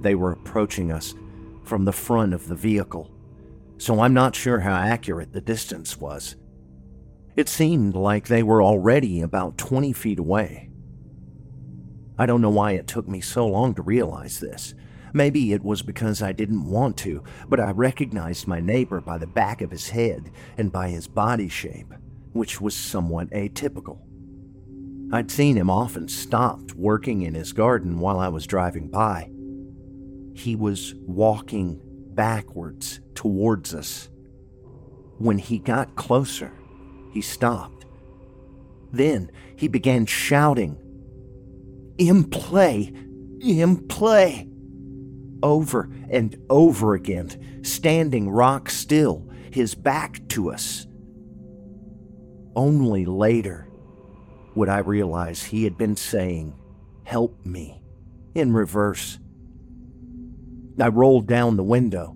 They 0.00 0.14
were 0.14 0.32
approaching 0.32 0.92
us 0.92 1.14
from 1.64 1.84
the 1.84 1.92
front 1.92 2.34
of 2.34 2.48
the 2.48 2.54
vehicle, 2.54 3.10
so 3.78 4.00
I'm 4.00 4.14
not 4.14 4.34
sure 4.34 4.60
how 4.60 4.74
accurate 4.74 5.32
the 5.32 5.40
distance 5.40 5.96
was. 5.98 6.36
It 7.36 7.50
seemed 7.50 7.94
like 7.94 8.26
they 8.26 8.42
were 8.42 8.62
already 8.62 9.20
about 9.20 9.58
20 9.58 9.92
feet 9.92 10.18
away. 10.18 10.70
I 12.18 12.24
don't 12.24 12.40
know 12.40 12.48
why 12.48 12.72
it 12.72 12.86
took 12.86 13.06
me 13.06 13.20
so 13.20 13.46
long 13.46 13.74
to 13.74 13.82
realize 13.82 14.40
this. 14.40 14.74
Maybe 15.12 15.52
it 15.52 15.62
was 15.62 15.82
because 15.82 16.22
I 16.22 16.32
didn't 16.32 16.64
want 16.64 16.96
to, 16.98 17.22
but 17.46 17.60
I 17.60 17.72
recognized 17.72 18.48
my 18.48 18.58
neighbor 18.60 19.02
by 19.02 19.18
the 19.18 19.26
back 19.26 19.60
of 19.60 19.70
his 19.70 19.90
head 19.90 20.30
and 20.56 20.72
by 20.72 20.88
his 20.88 21.06
body 21.06 21.48
shape, 21.48 21.92
which 22.32 22.58
was 22.58 22.74
somewhat 22.74 23.28
atypical. 23.30 23.98
I'd 25.12 25.30
seen 25.30 25.56
him 25.56 25.68
often 25.68 26.08
stopped 26.08 26.74
working 26.74 27.20
in 27.20 27.34
his 27.34 27.52
garden 27.52 28.00
while 28.00 28.18
I 28.18 28.28
was 28.28 28.46
driving 28.46 28.88
by. 28.88 29.30
He 30.34 30.56
was 30.56 30.94
walking 30.96 31.80
backwards 32.14 33.00
towards 33.14 33.74
us. 33.74 34.08
When 35.18 35.38
he 35.38 35.58
got 35.58 35.96
closer, 35.96 36.52
he 37.16 37.22
stopped. 37.22 37.86
Then 38.92 39.30
he 39.56 39.68
began 39.68 40.04
shouting, 40.04 40.76
In 41.96 42.24
play! 42.24 42.92
In 43.40 43.88
play! 43.88 44.48
Over 45.42 45.90
and 46.10 46.36
over 46.50 46.94
again, 46.94 47.62
standing 47.64 48.28
rock 48.28 48.68
still, 48.68 49.26
his 49.50 49.74
back 49.74 50.28
to 50.28 50.50
us. 50.50 50.86
Only 52.54 53.06
later 53.06 53.66
would 54.54 54.68
I 54.68 54.78
realize 54.78 55.42
he 55.42 55.64
had 55.64 55.78
been 55.78 55.96
saying, 55.96 56.54
Help 57.04 57.46
me, 57.46 57.80
in 58.34 58.52
reverse. 58.52 59.18
I 60.78 60.88
rolled 60.88 61.26
down 61.26 61.56
the 61.56 61.62
window. 61.62 62.14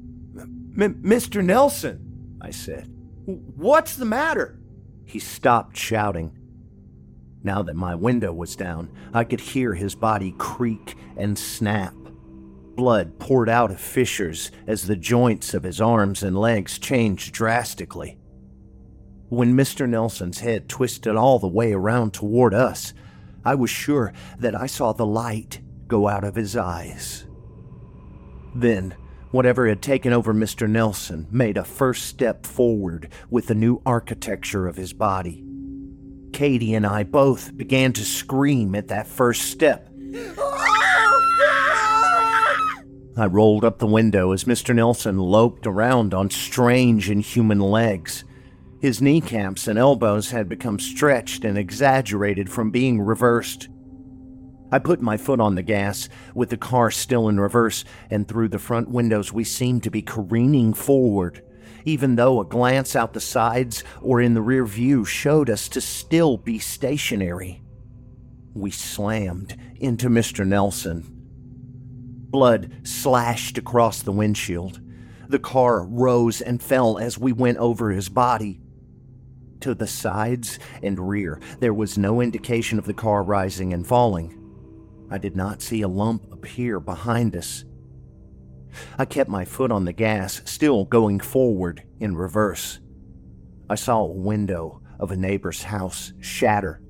Mr. 0.76 1.42
Nelson, 1.42 2.36
I 2.40 2.50
said, 2.50 2.90
what's 3.26 3.96
the 3.96 4.04
matter? 4.04 4.59
He 5.10 5.18
stopped 5.18 5.76
shouting. 5.76 6.38
Now 7.42 7.62
that 7.62 7.74
my 7.74 7.96
window 7.96 8.32
was 8.32 8.54
down, 8.54 8.92
I 9.12 9.24
could 9.24 9.40
hear 9.40 9.74
his 9.74 9.96
body 9.96 10.36
creak 10.38 10.94
and 11.16 11.36
snap. 11.36 11.94
Blood 12.76 13.18
poured 13.18 13.48
out 13.48 13.72
of 13.72 13.80
fissures 13.80 14.52
as 14.68 14.86
the 14.86 14.94
joints 14.94 15.52
of 15.52 15.64
his 15.64 15.80
arms 15.80 16.22
and 16.22 16.38
legs 16.38 16.78
changed 16.78 17.34
drastically. 17.34 18.18
When 19.30 19.56
Mr. 19.56 19.88
Nelson's 19.88 20.38
head 20.38 20.68
twisted 20.68 21.16
all 21.16 21.40
the 21.40 21.48
way 21.48 21.72
around 21.72 22.14
toward 22.14 22.54
us, 22.54 22.94
I 23.44 23.56
was 23.56 23.68
sure 23.68 24.12
that 24.38 24.54
I 24.54 24.66
saw 24.66 24.92
the 24.92 25.04
light 25.06 25.60
go 25.88 26.06
out 26.06 26.22
of 26.22 26.36
his 26.36 26.56
eyes. 26.56 27.26
Then, 28.54 28.94
whatever 29.30 29.68
had 29.68 29.82
taken 29.82 30.12
over 30.12 30.34
Mr. 30.34 30.68
Nelson 30.68 31.26
made 31.30 31.56
a 31.56 31.64
first 31.64 32.06
step 32.06 32.46
forward 32.46 33.08
with 33.28 33.46
the 33.46 33.54
new 33.54 33.80
architecture 33.86 34.66
of 34.66 34.76
his 34.76 34.92
body. 34.92 35.44
Katie 36.32 36.74
and 36.74 36.86
I 36.86 37.02
both 37.02 37.56
began 37.56 37.92
to 37.94 38.04
scream 38.04 38.74
at 38.74 38.88
that 38.88 39.06
first 39.06 39.42
step. 39.42 39.88
I 43.16 43.26
rolled 43.26 43.64
up 43.64 43.78
the 43.78 43.86
window 43.86 44.32
as 44.32 44.44
Mr. 44.44 44.74
Nelson 44.74 45.18
loped 45.18 45.66
around 45.66 46.14
on 46.14 46.30
strange 46.30 47.10
inhuman 47.10 47.60
legs. 47.60 48.24
His 48.80 49.02
kneecaps 49.02 49.68
and 49.68 49.78
elbows 49.78 50.30
had 50.30 50.48
become 50.48 50.78
stretched 50.78 51.44
and 51.44 51.58
exaggerated 51.58 52.50
from 52.50 52.70
being 52.70 53.00
reversed. 53.00 53.68
I 54.72 54.78
put 54.78 55.00
my 55.00 55.16
foot 55.16 55.40
on 55.40 55.56
the 55.56 55.62
gas, 55.62 56.08
with 56.34 56.50
the 56.50 56.56
car 56.56 56.90
still 56.90 57.28
in 57.28 57.40
reverse, 57.40 57.84
and 58.08 58.26
through 58.28 58.48
the 58.48 58.58
front 58.58 58.88
windows 58.88 59.32
we 59.32 59.44
seemed 59.44 59.82
to 59.82 59.90
be 59.90 60.02
careening 60.02 60.74
forward, 60.74 61.42
even 61.84 62.14
though 62.14 62.40
a 62.40 62.44
glance 62.44 62.94
out 62.94 63.12
the 63.12 63.20
sides 63.20 63.82
or 64.00 64.20
in 64.20 64.34
the 64.34 64.42
rear 64.42 64.64
view 64.64 65.04
showed 65.04 65.50
us 65.50 65.68
to 65.70 65.80
still 65.80 66.36
be 66.36 66.58
stationary. 66.58 67.62
We 68.54 68.70
slammed 68.70 69.56
into 69.76 70.08
Mr. 70.08 70.46
Nelson. 70.46 71.04
Blood 72.30 72.86
slashed 72.86 73.58
across 73.58 74.02
the 74.02 74.12
windshield. 74.12 74.80
The 75.28 75.38
car 75.40 75.84
rose 75.84 76.40
and 76.40 76.62
fell 76.62 76.98
as 76.98 77.18
we 77.18 77.32
went 77.32 77.58
over 77.58 77.90
his 77.90 78.08
body. 78.08 78.60
To 79.60 79.74
the 79.74 79.86
sides 79.86 80.58
and 80.82 81.08
rear, 81.08 81.40
there 81.58 81.74
was 81.74 81.98
no 81.98 82.20
indication 82.20 82.78
of 82.78 82.86
the 82.86 82.94
car 82.94 83.22
rising 83.22 83.72
and 83.72 83.86
falling. 83.86 84.39
I 85.10 85.18
did 85.18 85.34
not 85.34 85.60
see 85.60 85.82
a 85.82 85.88
lump 85.88 86.32
appear 86.32 86.78
behind 86.78 87.34
us. 87.34 87.64
I 88.96 89.04
kept 89.04 89.28
my 89.28 89.44
foot 89.44 89.72
on 89.72 89.84
the 89.84 89.92
gas, 89.92 90.40
still 90.44 90.84
going 90.84 91.18
forward 91.18 91.82
in 91.98 92.16
reverse. 92.16 92.78
I 93.68 93.74
saw 93.74 94.00
a 94.00 94.12
window 94.12 94.80
of 94.98 95.10
a 95.10 95.16
neighbor's 95.16 95.64
house 95.64 96.12
shatter. 96.20 96.80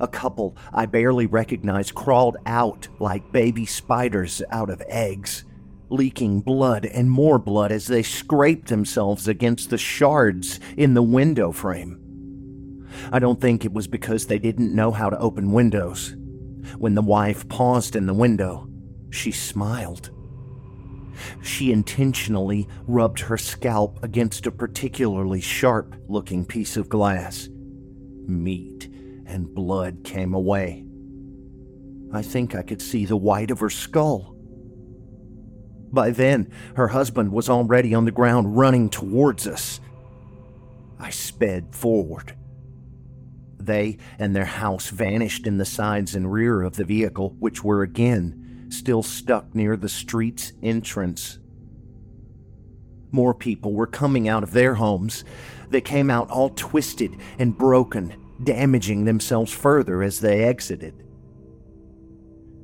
A 0.00 0.08
couple 0.08 0.56
I 0.72 0.86
barely 0.86 1.26
recognized 1.26 1.94
crawled 1.94 2.38
out 2.46 2.88
like 2.98 3.32
baby 3.32 3.66
spiders 3.66 4.42
out 4.50 4.70
of 4.70 4.82
eggs, 4.88 5.44
leaking 5.90 6.40
blood 6.40 6.86
and 6.86 7.10
more 7.10 7.38
blood 7.38 7.72
as 7.72 7.86
they 7.86 8.02
scraped 8.02 8.68
themselves 8.68 9.28
against 9.28 9.68
the 9.68 9.78
shards 9.78 10.58
in 10.78 10.94
the 10.94 11.02
window 11.02 11.52
frame. 11.52 12.02
I 13.12 13.18
don't 13.18 13.40
think 13.40 13.66
it 13.66 13.74
was 13.74 13.86
because 13.86 14.26
they 14.26 14.38
didn't 14.38 14.74
know 14.74 14.92
how 14.92 15.10
to 15.10 15.18
open 15.18 15.52
windows. 15.52 16.16
When 16.78 16.94
the 16.94 17.02
wife 17.02 17.48
paused 17.48 17.96
in 17.96 18.06
the 18.06 18.14
window, 18.14 18.68
she 19.10 19.32
smiled. 19.32 20.10
She 21.42 21.72
intentionally 21.72 22.68
rubbed 22.86 23.20
her 23.20 23.38
scalp 23.38 24.02
against 24.02 24.46
a 24.46 24.50
particularly 24.50 25.40
sharp 25.40 25.94
looking 26.08 26.44
piece 26.44 26.76
of 26.76 26.88
glass. 26.88 27.48
Meat 28.26 28.90
and 29.26 29.54
blood 29.54 30.04
came 30.04 30.34
away. 30.34 30.84
I 32.12 32.22
think 32.22 32.54
I 32.54 32.62
could 32.62 32.82
see 32.82 33.04
the 33.04 33.16
white 33.16 33.50
of 33.50 33.60
her 33.60 33.70
skull. 33.70 34.36
By 35.92 36.10
then, 36.10 36.50
her 36.74 36.88
husband 36.88 37.32
was 37.32 37.48
already 37.48 37.94
on 37.94 38.04
the 38.04 38.10
ground 38.10 38.56
running 38.56 38.90
towards 38.90 39.46
us. 39.46 39.80
I 40.98 41.10
sped 41.10 41.74
forward. 41.74 42.36
They 43.58 43.98
and 44.18 44.34
their 44.34 44.44
house 44.44 44.88
vanished 44.90 45.46
in 45.46 45.58
the 45.58 45.64
sides 45.64 46.14
and 46.14 46.32
rear 46.32 46.62
of 46.62 46.76
the 46.76 46.84
vehicle, 46.84 47.36
which 47.38 47.64
were 47.64 47.82
again 47.82 48.66
still 48.68 49.02
stuck 49.02 49.54
near 49.54 49.76
the 49.76 49.88
street's 49.88 50.52
entrance. 50.62 51.38
More 53.10 53.34
people 53.34 53.72
were 53.72 53.86
coming 53.86 54.28
out 54.28 54.42
of 54.42 54.52
their 54.52 54.74
homes. 54.74 55.24
They 55.70 55.80
came 55.80 56.10
out 56.10 56.30
all 56.30 56.50
twisted 56.50 57.16
and 57.38 57.56
broken, 57.56 58.14
damaging 58.42 59.04
themselves 59.04 59.52
further 59.52 60.02
as 60.02 60.20
they 60.20 60.44
exited. 60.44 61.02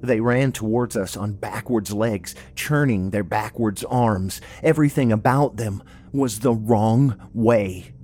They 0.02 0.20
ran 0.20 0.50
towards 0.50 0.96
us 0.96 1.16
on 1.16 1.34
backwards 1.34 1.92
legs, 1.92 2.34
churning 2.56 3.10
their 3.10 3.22
backwards 3.22 3.84
arms. 3.84 4.40
Everything 4.62 5.12
about 5.12 5.56
them 5.56 5.82
was 6.12 6.40
the 6.40 6.52
wrong 6.52 7.30
way 7.32 7.94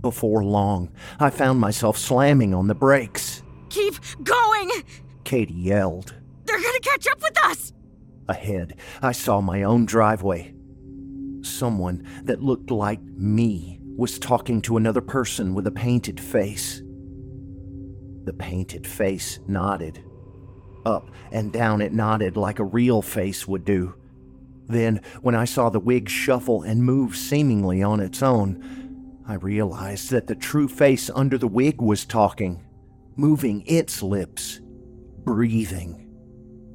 before 0.00 0.44
long, 0.44 0.90
I 1.18 1.30
found 1.30 1.60
myself 1.60 1.96
slamming 1.96 2.54
on 2.54 2.66
the 2.66 2.74
brakes. 2.74 3.42
Keep 3.68 3.94
going! 4.22 4.70
Katie 5.24 5.54
yelled. 5.54 6.14
They're 6.44 6.60
gonna 6.60 6.80
catch 6.80 7.06
up 7.08 7.20
with 7.20 7.44
us! 7.44 7.72
Ahead, 8.28 8.76
I 9.02 9.12
saw 9.12 9.40
my 9.40 9.62
own 9.62 9.86
driveway. 9.86 10.54
Someone 11.42 12.06
that 12.24 12.42
looked 12.42 12.70
like 12.70 13.02
me 13.02 13.80
was 13.96 14.18
talking 14.18 14.60
to 14.62 14.76
another 14.76 15.00
person 15.00 15.54
with 15.54 15.66
a 15.66 15.72
painted 15.72 16.20
face. 16.20 16.82
The 18.24 18.32
painted 18.32 18.86
face 18.86 19.38
nodded. 19.46 20.02
Up 20.84 21.10
and 21.32 21.52
down 21.52 21.80
it 21.80 21.92
nodded 21.92 22.36
like 22.36 22.58
a 22.58 22.64
real 22.64 23.02
face 23.02 23.46
would 23.46 23.64
do. 23.64 23.94
Then, 24.68 25.00
when 25.22 25.34
I 25.36 25.44
saw 25.44 25.70
the 25.70 25.80
wig 25.80 26.08
shuffle 26.08 26.62
and 26.62 26.82
move 26.82 27.16
seemingly 27.16 27.82
on 27.82 28.00
its 28.00 28.22
own, 28.22 28.85
I 29.28 29.34
realized 29.34 30.10
that 30.10 30.28
the 30.28 30.36
true 30.36 30.68
face 30.68 31.10
under 31.12 31.36
the 31.36 31.48
wig 31.48 31.80
was 31.80 32.04
talking, 32.04 32.64
moving 33.16 33.64
its 33.66 34.00
lips, 34.00 34.60
breathing. 35.24 36.02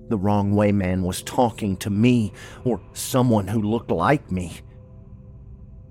The 0.09 0.17
wrong 0.17 0.53
way 0.53 0.73
man 0.73 1.03
was 1.03 1.23
talking 1.23 1.77
to 1.77 1.89
me, 1.89 2.33
or 2.65 2.81
someone 2.91 3.47
who 3.47 3.61
looked 3.61 3.89
like 3.89 4.29
me. 4.29 4.59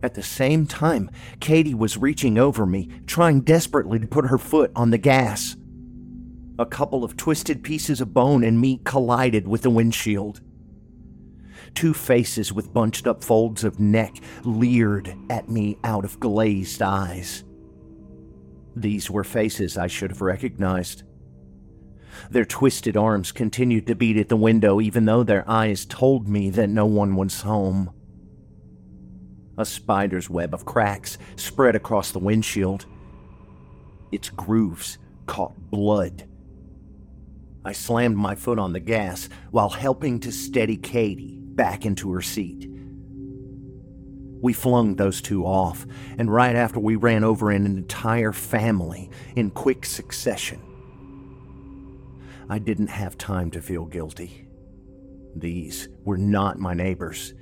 At 0.02 0.12
the 0.12 0.22
same 0.22 0.66
time, 0.66 1.10
Katie 1.40 1.74
was 1.74 1.96
reaching 1.96 2.36
over 2.36 2.66
me, 2.66 2.90
trying 3.06 3.40
desperately 3.40 3.98
to 3.98 4.06
put 4.06 4.26
her 4.26 4.38
foot 4.38 4.70
on 4.76 4.90
the 4.90 4.98
gas. 4.98 5.56
A 6.58 6.66
couple 6.66 7.04
of 7.04 7.16
twisted 7.16 7.62
pieces 7.62 8.02
of 8.02 8.12
bone 8.12 8.44
and 8.44 8.60
meat 8.60 8.84
collided 8.84 9.48
with 9.48 9.62
the 9.62 9.70
windshield. 9.70 10.42
Two 11.74 11.94
faces 11.94 12.52
with 12.52 12.72
bunched 12.72 13.06
up 13.06 13.24
folds 13.24 13.64
of 13.64 13.80
neck 13.80 14.16
leered 14.44 15.14
at 15.30 15.48
me 15.48 15.78
out 15.84 16.04
of 16.04 16.20
glazed 16.20 16.82
eyes. 16.82 17.44
These 18.76 19.10
were 19.10 19.24
faces 19.24 19.76
I 19.76 19.86
should 19.86 20.10
have 20.10 20.20
recognized. 20.20 21.02
Their 22.30 22.44
twisted 22.44 22.96
arms 22.96 23.32
continued 23.32 23.86
to 23.86 23.94
beat 23.94 24.16
at 24.16 24.28
the 24.28 24.36
window, 24.36 24.80
even 24.80 25.04
though 25.04 25.22
their 25.22 25.48
eyes 25.48 25.86
told 25.86 26.28
me 26.28 26.50
that 26.50 26.68
no 26.68 26.86
one 26.86 27.16
was 27.16 27.42
home. 27.42 27.90
A 29.56 29.64
spider's 29.64 30.28
web 30.30 30.54
of 30.54 30.64
cracks 30.64 31.18
spread 31.36 31.76
across 31.76 32.10
the 32.10 32.18
windshield. 32.18 32.86
Its 34.10 34.28
grooves 34.28 34.98
caught 35.26 35.70
blood. 35.70 36.26
I 37.64 37.72
slammed 37.72 38.16
my 38.16 38.34
foot 38.34 38.58
on 38.58 38.72
the 38.72 38.80
gas 38.80 39.28
while 39.50 39.68
helping 39.68 40.18
to 40.20 40.32
steady 40.32 40.76
Katie 40.76 41.39
back 41.60 41.84
into 41.84 42.10
her 42.10 42.22
seat. 42.22 42.70
We 44.40 44.54
flung 44.54 44.96
those 44.96 45.20
two 45.20 45.44
off, 45.44 45.86
and 46.16 46.32
right 46.32 46.56
after 46.56 46.80
we 46.80 46.96
ran 46.96 47.22
over 47.22 47.50
an 47.50 47.66
entire 47.66 48.32
family 48.32 49.10
in 49.36 49.50
quick 49.50 49.84
succession. 49.84 50.58
I 52.48 52.60
didn't 52.60 52.86
have 52.86 53.18
time 53.18 53.50
to 53.50 53.60
feel 53.60 53.84
guilty. 53.84 54.48
These 55.36 55.90
were 56.02 56.16
not 56.16 56.58
my 56.58 56.72
neighbors. 56.72 57.34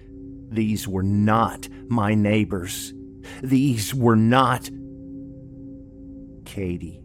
These 0.51 0.89
were 0.89 1.05
not 1.05 1.69
my 1.87 2.17
neighbors. 2.17 2.93
These 3.41 3.95
were 3.95 4.17
not. 4.17 4.69
Katie 6.45 7.05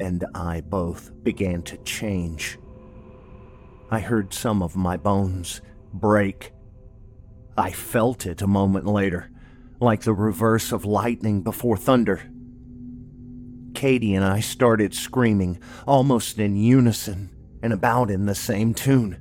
and 0.00 0.24
I 0.34 0.62
both 0.62 1.12
began 1.22 1.60
to 1.64 1.76
change. 1.76 2.58
I 3.90 4.00
heard 4.00 4.32
some 4.32 4.62
of 4.62 4.76
my 4.76 4.96
bones 4.96 5.60
break. 5.92 6.52
I 7.56 7.70
felt 7.70 8.26
it 8.26 8.42
a 8.42 8.46
moment 8.46 8.86
later, 8.86 9.30
like 9.80 10.02
the 10.02 10.14
reverse 10.14 10.72
of 10.72 10.84
lightning 10.84 11.42
before 11.42 11.76
thunder. 11.76 12.22
Katie 13.74 14.14
and 14.14 14.24
I 14.24 14.40
started 14.40 14.94
screaming, 14.94 15.58
almost 15.86 16.38
in 16.38 16.56
unison 16.56 17.30
and 17.62 17.72
about 17.72 18.10
in 18.10 18.26
the 18.26 18.34
same 18.34 18.74
tune. 18.74 19.20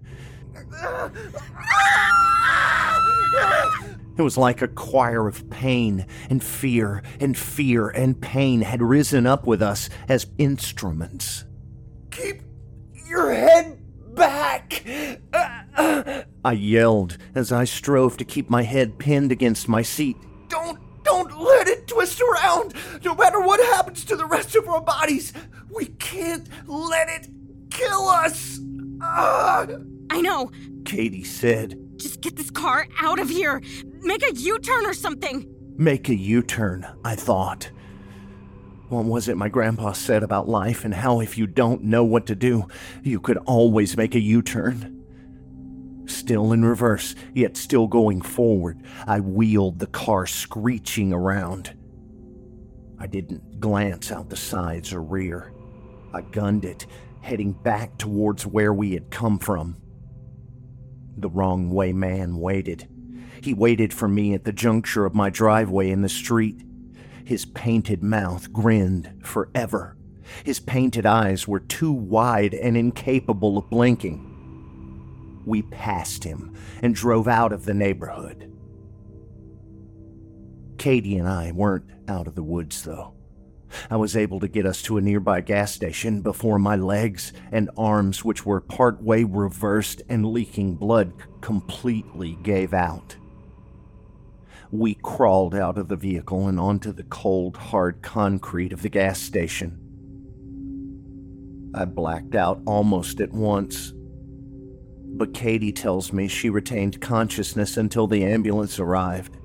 It 4.18 4.24
was 4.24 4.38
like 4.38 4.62
a 4.62 4.68
choir 4.68 5.28
of 5.28 5.50
pain 5.50 6.06
and 6.30 6.44
fear 6.44 7.02
and 7.20 7.38
fear 7.38 7.90
and 7.90 8.22
pain 8.22 8.62
had 8.62 8.82
risen 8.82 9.26
up 9.26 9.48
with 9.48 9.62
us 9.62 9.90
as 10.08 10.28
instruments. 10.38 11.46
Keep 12.12 12.42
your 13.08 13.34
head 13.34 13.80
back! 14.14 14.86
I 16.44 16.54
yelled 16.54 17.18
as 17.36 17.52
I 17.52 17.66
strove 17.66 18.18
to 18.18 18.26
keep 18.26 18.50
my 18.50 18.64
head 18.64 18.98
pinned 18.98 19.32
against 19.32 19.68
my 19.68 19.82
seat. 19.82 20.18
Don't 20.48 20.80
don't 21.04 21.40
let 21.40 21.68
it 21.68 21.88
twist 21.88 22.22
around, 22.22 22.74
no 23.04 23.16
matter 23.16 23.40
what 23.40 23.60
happens 23.60 24.06
to 24.06 24.16
the 24.16 24.26
rest 24.26 24.56
of 24.56 24.68
our 24.68 24.82
bodies. 24.82 25.34
We 25.74 25.88
can't 25.88 26.48
let 26.68 27.10
it 27.10 27.28
kill 27.70 28.08
us. 28.08 28.60
Ah! 29.02 29.68
I 30.10 30.22
know. 30.22 30.52
Katie 30.86 31.24
said. 31.24 31.78
Just 31.98 32.22
get 32.22 32.36
this 32.36 32.50
car 32.50 32.88
out 33.00 33.20
of 33.20 33.30
here. 33.30 33.62
Make 34.02 34.24
a 34.24 34.34
U 34.34 34.60
turn 34.60 34.86
or 34.86 34.94
something. 34.94 35.48
Make 35.78 36.10
a 36.10 36.16
U 36.16 36.42
turn, 36.42 36.88
I 37.04 37.16
thought. 37.16 37.72
What 38.90 39.06
was 39.06 39.30
it 39.30 39.38
my 39.38 39.48
grandpa 39.48 39.94
said 39.94 40.22
about 40.22 40.50
life 40.50 40.84
and 40.84 40.94
how 40.94 41.22
if 41.22 41.38
you 41.38 41.48
don't 41.48 41.84
know 41.84 42.04
what 42.04 42.26
to 42.28 42.36
do, 42.36 42.68
you 43.04 43.20
could 43.20 43.38
always 43.38 43.96
make 43.96 44.16
a 44.16 44.20
U 44.20 44.42
turn? 44.42 45.01
Still 46.12 46.52
in 46.52 46.64
reverse, 46.64 47.16
yet 47.34 47.56
still 47.56 47.88
going 47.88 48.22
forward, 48.22 48.84
I 49.08 49.22
wheeled 49.22 49.80
the 49.80 49.88
car 49.88 50.28
screeching 50.28 51.14
around. 51.14 51.74
I 53.00 53.08
didn't 53.08 53.60
glance 53.62 54.12
out 54.12 54.30
the 54.30 54.36
sides 54.36 54.94
or 54.94 55.02
rear. 55.02 55.54
I 56.14 56.22
gunned 56.22 56.66
it, 56.66 56.86
heading 57.22 57.54
back 57.54 57.98
towards 57.98 58.46
where 58.46 58.74
we 58.74 58.92
had 58.92 59.10
come 59.10 59.40
from. 59.40 59.78
The 61.18 61.30
wrong 61.30 61.72
way 61.72 61.94
man 61.94 62.38
waited. 62.38 62.88
He 63.42 63.54
waited 63.54 63.94
for 63.94 64.08
me 64.08 64.34
at 64.34 64.44
the 64.44 64.52
juncture 64.52 65.06
of 65.06 65.16
my 65.16 65.30
driveway 65.30 65.92
and 65.92 66.04
the 66.04 66.10
street. 66.10 66.62
His 67.24 67.46
painted 67.46 68.04
mouth 68.04 68.52
grinned 68.52 69.22
forever. 69.24 69.96
His 70.44 70.60
painted 70.60 71.06
eyes 71.06 71.48
were 71.48 71.60
too 71.62 71.94
wide 71.94 72.54
and 72.54 72.76
incapable 72.76 73.58
of 73.58 73.70
blinking. 73.70 74.31
We 75.46 75.64
passed 75.64 76.24
him 76.24 76.56
and 76.82 76.96
drove 76.96 77.28
out 77.28 77.52
of 77.52 77.66
the 77.66 77.74
neighborhood. 77.74 78.52
Katie 80.78 81.18
and 81.18 81.28
I 81.28 81.52
weren't 81.52 81.90
out 82.08 82.28
of 82.28 82.36
the 82.36 82.44
woods, 82.44 82.84
though. 82.84 83.14
I 83.90 83.96
was 83.98 84.18
able 84.18 84.40
to 84.40 84.48
get 84.48 84.66
us 84.66 84.82
to 84.84 84.98
a 84.98 85.02
nearby 85.02 85.42
gas 85.42 85.74
station 85.74 86.22
before 86.22 86.60
my 86.60 86.76
legs 86.76 87.34
and 87.52 87.70
arms, 87.78 88.26
which 88.26 88.46
were 88.46 88.62
partway 88.62 89.24
reversed 89.24 90.02
and 90.10 90.26
leaking 90.26 90.76
blood, 90.76 91.14
completely 91.42 92.38
gave 92.44 92.74
out. 92.74 93.16
We 94.72 94.96
crawled 94.96 95.54
out 95.54 95.78
of 95.78 95.88
the 95.88 95.96
vehicle 95.96 96.48
and 96.48 96.60
onto 96.60 96.92
the 96.92 97.04
cold, 97.04 97.58
hard 97.58 98.02
concrete 98.02 98.74
of 98.74 98.82
the 98.82 98.90
gas 98.90 99.20
station. 99.20 99.78
I 101.74 101.86
blacked 101.86 102.36
out 102.36 102.62
almost 102.66 103.22
at 103.22 103.32
once 103.32 103.94
but 105.14 105.34
Katie 105.34 105.74
tells 105.74 106.14
me 106.14 106.28
she 106.28 106.50
retained 106.50 107.02
consciousness 107.02 107.78
until 107.78 108.08
the 108.08 108.24
ambulance 108.24 108.80
arrived. 108.80 109.38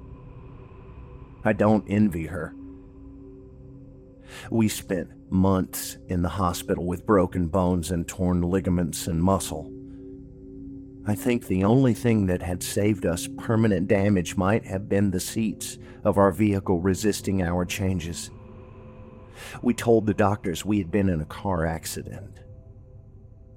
I 1.44 1.52
don't 1.52 1.84
envy 1.88 2.26
her. 2.26 2.54
We 4.50 4.68
spent 4.68 5.10
months 5.30 5.96
in 6.08 6.22
the 6.22 6.28
hospital 6.28 6.86
with 6.86 7.06
broken 7.06 7.48
bones 7.48 7.90
and 7.90 8.06
torn 8.06 8.42
ligaments 8.42 9.06
and 9.06 9.22
muscle. 9.22 9.72
I 11.06 11.14
think 11.14 11.46
the 11.46 11.64
only 11.64 11.94
thing 11.94 12.26
that 12.26 12.42
had 12.42 12.62
saved 12.62 13.06
us 13.06 13.28
permanent 13.36 13.86
damage 13.86 14.36
might 14.36 14.64
have 14.66 14.88
been 14.88 15.10
the 15.10 15.20
seats 15.20 15.78
of 16.04 16.18
our 16.18 16.32
vehicle 16.32 16.80
resisting 16.80 17.42
our 17.42 17.64
changes. 17.64 18.30
We 19.62 19.74
told 19.74 20.06
the 20.06 20.14
doctors 20.14 20.64
we 20.64 20.78
had 20.78 20.90
been 20.90 21.08
in 21.08 21.20
a 21.20 21.26
car 21.26 21.64
accident. 21.66 22.40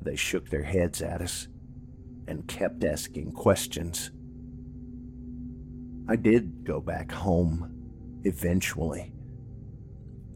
They 0.01 0.15
shook 0.15 0.49
their 0.49 0.63
heads 0.63 1.01
at 1.01 1.21
us 1.21 1.47
and 2.29 2.47
kept 2.47 2.83
asking 2.83 3.31
questions. 3.31 4.11
I 6.07 6.15
did 6.15 6.63
go 6.63 6.79
back 6.79 7.11
home, 7.11 8.21
eventually. 8.23 9.11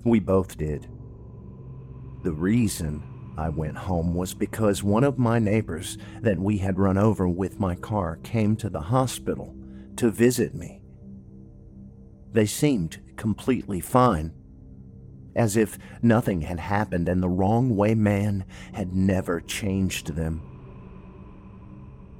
We 0.03 0.19
both 0.19 0.57
did. 0.57 0.87
The 2.23 2.33
reason 2.33 3.33
I 3.37 3.49
went 3.49 3.77
home 3.77 4.15
was 4.15 4.33
because 4.33 4.83
one 4.83 5.03
of 5.03 5.19
my 5.19 5.37
neighbors 5.37 5.97
that 6.21 6.39
we 6.39 6.57
had 6.57 6.79
run 6.79 6.97
over 6.97 7.27
with 7.27 7.59
my 7.59 7.75
car 7.75 8.17
came 8.23 8.55
to 8.57 8.69
the 8.69 8.81
hospital 8.81 9.55
to 9.97 10.09
visit 10.09 10.55
me. 10.55 10.81
They 12.31 12.47
seemed 12.47 12.99
completely 13.17 13.79
fine, 13.79 14.33
as 15.35 15.55
if 15.55 15.77
nothing 16.01 16.41
had 16.41 16.59
happened 16.59 17.07
and 17.07 17.21
the 17.21 17.29
wrong 17.29 17.75
way 17.75 17.93
man 17.93 18.45
had 18.73 18.95
never 18.95 19.39
changed 19.39 20.15
them 20.15 20.52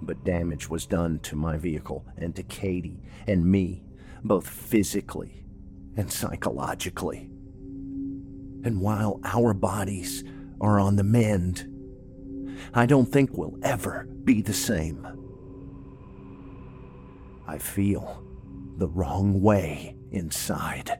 but 0.03 0.23
damage 0.23 0.69
was 0.69 0.85
done 0.85 1.19
to 1.19 1.35
my 1.35 1.57
vehicle 1.57 2.05
and 2.17 2.35
to 2.35 2.43
Katie 2.43 3.01
and 3.27 3.45
me, 3.45 3.83
both 4.23 4.47
physically 4.47 5.45
and 5.95 6.11
psychologically. 6.11 7.29
And 8.65 8.81
while 8.81 9.19
our 9.23 9.53
bodies 9.53 10.23
are 10.61 10.79
on 10.79 10.95
the 10.95 11.03
mend, 11.03 11.69
I 12.73 12.85
don't 12.85 13.11
think 13.11 13.31
we'll 13.33 13.57
ever 13.61 14.07
be 14.23 14.41
the 14.41 14.53
same. 14.53 15.07
I 17.47 17.57
feel 17.57 18.23
the 18.77 18.87
wrong 18.87 19.41
way 19.41 19.95
inside. 20.11 20.99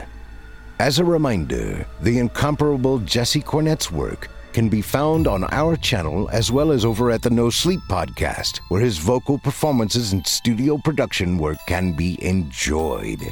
As 0.79 0.99
a 0.99 1.05
reminder, 1.05 1.87
the 2.01 2.19
incomparable 2.19 2.99
Jesse 2.99 3.41
Cornett's 3.41 3.93
work 3.93 4.29
can 4.53 4.69
be 4.69 4.83
found 4.83 5.27
on 5.27 5.45
our 5.45 5.77
channel 5.77 6.29
as 6.31 6.53
well 6.53 6.73
as 6.73 6.85
over 6.85 7.11
at 7.11 7.23
the 7.23 7.31
No 7.31 7.51
Sleep 7.51 7.81
podcast, 7.89 8.59
where 8.69 8.81
his 8.81 8.99
vocal 8.99 9.39
performances 9.39 10.13
and 10.13 10.27
studio 10.27 10.79
production 10.79 11.39
work 11.39 11.59
can 11.67 11.93
be 11.93 12.23
enjoyed. 12.25 13.23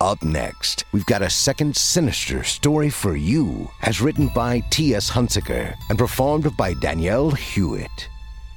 Up 0.00 0.22
next, 0.22 0.84
we've 0.92 1.06
got 1.06 1.22
a 1.22 1.30
second 1.30 1.76
sinister 1.76 2.42
story 2.42 2.90
for 2.90 3.16
you, 3.16 3.70
as 3.82 4.00
written 4.00 4.28
by 4.34 4.60
T.S. 4.70 5.10
Hunsaker 5.10 5.74
and 5.88 5.98
performed 5.98 6.56
by 6.56 6.74
Danielle 6.74 7.30
Hewitt. 7.30 8.08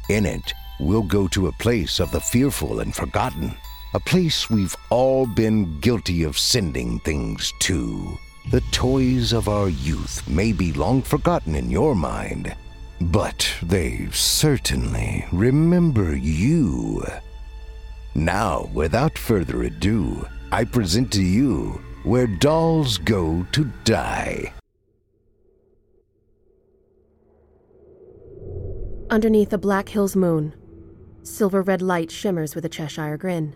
In 0.09 0.25
it, 0.25 0.53
we'll 0.79 1.03
go 1.03 1.27
to 1.27 1.47
a 1.47 1.51
place 1.53 1.99
of 1.99 2.11
the 2.11 2.19
fearful 2.19 2.79
and 2.79 2.95
forgotten, 2.95 3.55
a 3.93 3.99
place 3.99 4.49
we've 4.49 4.75
all 4.89 5.25
been 5.25 5.79
guilty 5.79 6.23
of 6.23 6.37
sending 6.37 6.99
things 6.99 7.53
to. 7.59 8.17
The 8.51 8.61
toys 8.71 9.33
of 9.33 9.47
our 9.47 9.69
youth 9.69 10.27
may 10.27 10.51
be 10.51 10.73
long 10.73 11.01
forgotten 11.01 11.55
in 11.55 11.69
your 11.69 11.95
mind, 11.95 12.55
but 12.99 13.49
they 13.61 14.07
certainly 14.11 15.25
remember 15.31 16.15
you. 16.15 17.05
Now, 18.15 18.69
without 18.73 19.17
further 19.17 19.63
ado, 19.63 20.27
I 20.51 20.63
present 20.63 21.11
to 21.13 21.23
you 21.23 21.81
Where 22.03 22.27
Dolls 22.27 22.97
Go 22.97 23.45
to 23.51 23.65
Die. 23.83 24.53
Underneath 29.09 29.53
a 29.53 29.57
Black 29.57 29.89
Hills 29.89 30.15
moon, 30.15 30.53
silver 31.23 31.61
red 31.61 31.81
light 31.81 32.11
shimmers 32.11 32.55
with 32.55 32.65
a 32.65 32.69
Cheshire 32.69 33.17
grin. 33.17 33.55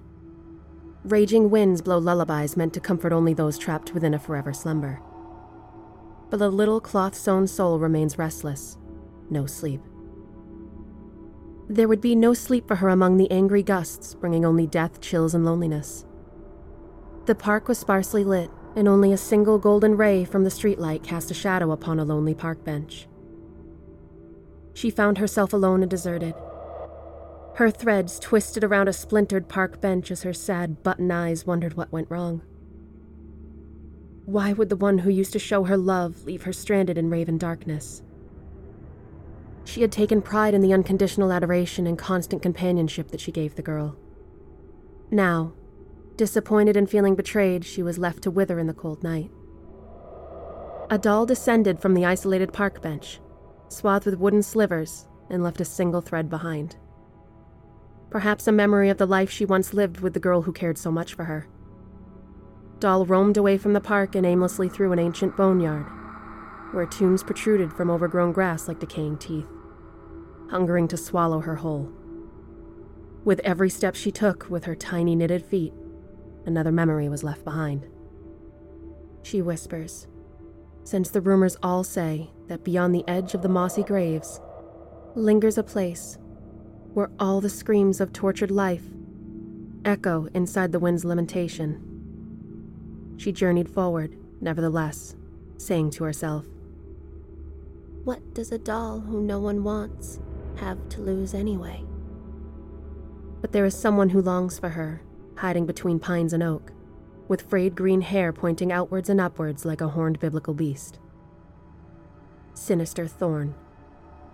Raging 1.03 1.49
winds 1.49 1.81
blow 1.81 1.97
lullabies 1.97 2.55
meant 2.55 2.73
to 2.73 2.79
comfort 2.79 3.11
only 3.11 3.33
those 3.33 3.57
trapped 3.57 3.93
within 3.93 4.13
a 4.13 4.19
forever 4.19 4.53
slumber. 4.53 5.01
But 6.29 6.37
the 6.37 6.49
little 6.49 6.79
cloth 6.79 7.15
sewn 7.15 7.47
soul 7.47 7.79
remains 7.79 8.19
restless, 8.19 8.77
no 9.29 9.47
sleep. 9.47 9.81
There 11.67 11.87
would 11.87 12.01
be 12.01 12.15
no 12.15 12.33
sleep 12.35 12.67
for 12.67 12.75
her 12.75 12.89
among 12.89 13.17
the 13.17 13.31
angry 13.31 13.63
gusts, 13.63 14.13
bringing 14.13 14.45
only 14.45 14.67
death, 14.67 15.01
chills, 15.01 15.33
and 15.33 15.43
loneliness. 15.43 16.05
The 17.25 17.35
park 17.35 17.67
was 17.67 17.79
sparsely 17.79 18.23
lit, 18.23 18.51
and 18.75 18.87
only 18.87 19.11
a 19.11 19.17
single 19.17 19.57
golden 19.57 19.97
ray 19.97 20.23
from 20.23 20.43
the 20.43 20.49
streetlight 20.49 21.03
cast 21.03 21.31
a 21.31 21.33
shadow 21.33 21.71
upon 21.71 21.99
a 21.99 22.05
lonely 22.05 22.35
park 22.35 22.63
bench. 22.63 23.07
She 24.73 24.89
found 24.89 25.17
herself 25.17 25.51
alone 25.51 25.81
and 25.81 25.89
deserted. 25.89 26.35
Her 27.55 27.69
threads 27.69 28.17
twisted 28.19 28.63
around 28.63 28.87
a 28.87 28.93
splintered 28.93 29.47
park 29.47 29.81
bench 29.81 30.09
as 30.09 30.23
her 30.23 30.33
sad 30.33 30.83
button 30.83 31.11
eyes 31.11 31.45
wondered 31.45 31.75
what 31.75 31.91
went 31.91 32.09
wrong. 32.09 32.41
Why 34.25 34.53
would 34.53 34.69
the 34.69 34.77
one 34.77 34.99
who 34.99 35.09
used 35.09 35.33
to 35.33 35.39
show 35.39 35.65
her 35.65 35.77
love 35.77 36.23
leave 36.23 36.43
her 36.43 36.53
stranded 36.53 36.97
in 36.97 37.09
raven 37.09 37.37
darkness? 37.37 38.01
She 39.65 39.81
had 39.81 39.91
taken 39.91 40.21
pride 40.21 40.53
in 40.53 40.61
the 40.61 40.73
unconditional 40.73 41.31
adoration 41.31 41.85
and 41.85 41.97
constant 41.97 42.41
companionship 42.41 43.09
that 43.09 43.19
she 43.19 43.31
gave 43.31 43.55
the 43.55 43.61
girl. 43.61 43.97
Now, 45.11 45.53
disappointed 46.15 46.77
and 46.77 46.89
feeling 46.89 47.15
betrayed, 47.15 47.65
she 47.65 47.83
was 47.83 47.99
left 47.99 48.23
to 48.23 48.31
wither 48.31 48.59
in 48.59 48.67
the 48.67 48.73
cold 48.73 49.03
night. 49.03 49.29
A 50.89 50.97
doll 50.97 51.25
descended 51.25 51.79
from 51.79 51.93
the 51.93 52.05
isolated 52.05 52.53
park 52.53 52.81
bench, 52.81 53.19
swathed 53.69 54.05
with 54.05 54.19
wooden 54.19 54.43
slivers, 54.43 55.07
and 55.29 55.43
left 55.43 55.61
a 55.61 55.65
single 55.65 56.01
thread 56.01 56.29
behind. 56.29 56.75
Perhaps 58.11 58.45
a 58.45 58.51
memory 58.51 58.89
of 58.89 58.97
the 58.97 59.07
life 59.07 59.31
she 59.31 59.45
once 59.45 59.73
lived 59.73 60.01
with 60.01 60.13
the 60.13 60.19
girl 60.19 60.41
who 60.41 60.51
cared 60.51 60.77
so 60.77 60.91
much 60.91 61.13
for 61.13 61.23
her. 61.23 61.47
Doll 62.79 63.05
roamed 63.05 63.37
away 63.37 63.57
from 63.57 63.71
the 63.71 63.79
park 63.79 64.15
and 64.15 64.25
aimlessly 64.25 64.67
through 64.67 64.91
an 64.91 64.99
ancient 64.99 65.37
boneyard, 65.37 65.85
where 66.73 66.85
tombs 66.85 67.23
protruded 67.23 67.71
from 67.71 67.89
overgrown 67.89 68.33
grass 68.33 68.67
like 68.67 68.79
decaying 68.79 69.17
teeth, 69.17 69.47
hungering 70.49 70.89
to 70.89 70.97
swallow 70.97 71.39
her 71.39 71.55
whole. 71.55 71.89
With 73.23 73.39
every 73.45 73.69
step 73.69 73.95
she 73.95 74.11
took 74.11 74.49
with 74.49 74.65
her 74.65 74.75
tiny 74.75 75.15
knitted 75.15 75.45
feet, 75.45 75.73
another 76.45 76.71
memory 76.71 77.07
was 77.07 77.23
left 77.23 77.45
behind. 77.45 77.87
She 79.23 79.41
whispers, 79.41 80.07
since 80.83 81.09
the 81.09 81.21
rumors 81.21 81.55
all 81.63 81.85
say 81.85 82.31
that 82.47 82.65
beyond 82.65 82.93
the 82.93 83.07
edge 83.07 83.35
of 83.35 83.41
the 83.41 83.47
mossy 83.47 83.83
graves 83.83 84.41
lingers 85.15 85.57
a 85.57 85.63
place 85.63 86.17
where 86.93 87.09
all 87.19 87.41
the 87.41 87.49
screams 87.49 88.01
of 88.01 88.11
tortured 88.11 88.51
life 88.51 88.83
echo 89.85 90.27
inside 90.33 90.71
the 90.71 90.79
wind's 90.79 91.05
lamentation. 91.05 91.87
She 93.17 93.31
journeyed 93.31 93.69
forward, 93.69 94.17
nevertheless, 94.41 95.15
saying 95.57 95.91
to 95.91 96.03
herself, 96.03 96.45
What 98.03 98.33
does 98.33 98.51
a 98.51 98.57
doll 98.57 98.99
who 98.99 99.21
no 99.21 99.39
one 99.39 99.63
wants 99.63 100.19
have 100.57 100.89
to 100.89 101.01
lose 101.01 101.33
anyway? 101.33 101.83
But 103.41 103.51
there 103.51 103.65
is 103.65 103.77
someone 103.77 104.09
who 104.09 104.21
longs 104.21 104.59
for 104.59 104.69
her, 104.69 105.01
hiding 105.37 105.65
between 105.65 105.99
pines 105.99 106.33
and 106.33 106.43
oak, 106.43 106.71
with 107.27 107.49
frayed 107.49 107.75
green 107.75 108.01
hair 108.01 108.33
pointing 108.33 108.71
outwards 108.71 109.09
and 109.09 109.21
upwards 109.21 109.65
like 109.65 109.81
a 109.81 109.89
horned 109.89 110.19
biblical 110.19 110.53
beast. 110.53 110.99
Sinister 112.53 113.07
Thorn, 113.07 113.55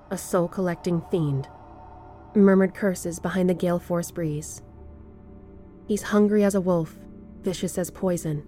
a 0.10 0.18
soul 0.18 0.48
collecting 0.48 1.02
fiend 1.12 1.48
murmured 2.44 2.74
curses 2.74 3.20
behind 3.20 3.50
the 3.50 3.54
gale 3.54 3.80
force 3.80 4.12
breeze. 4.12 4.62
He's 5.88 6.04
hungry 6.04 6.44
as 6.44 6.56
a 6.56 6.62
wolf, 6.62 6.98
vicious 7.42 7.78
as 7.78 7.90
poison, 7.90 8.46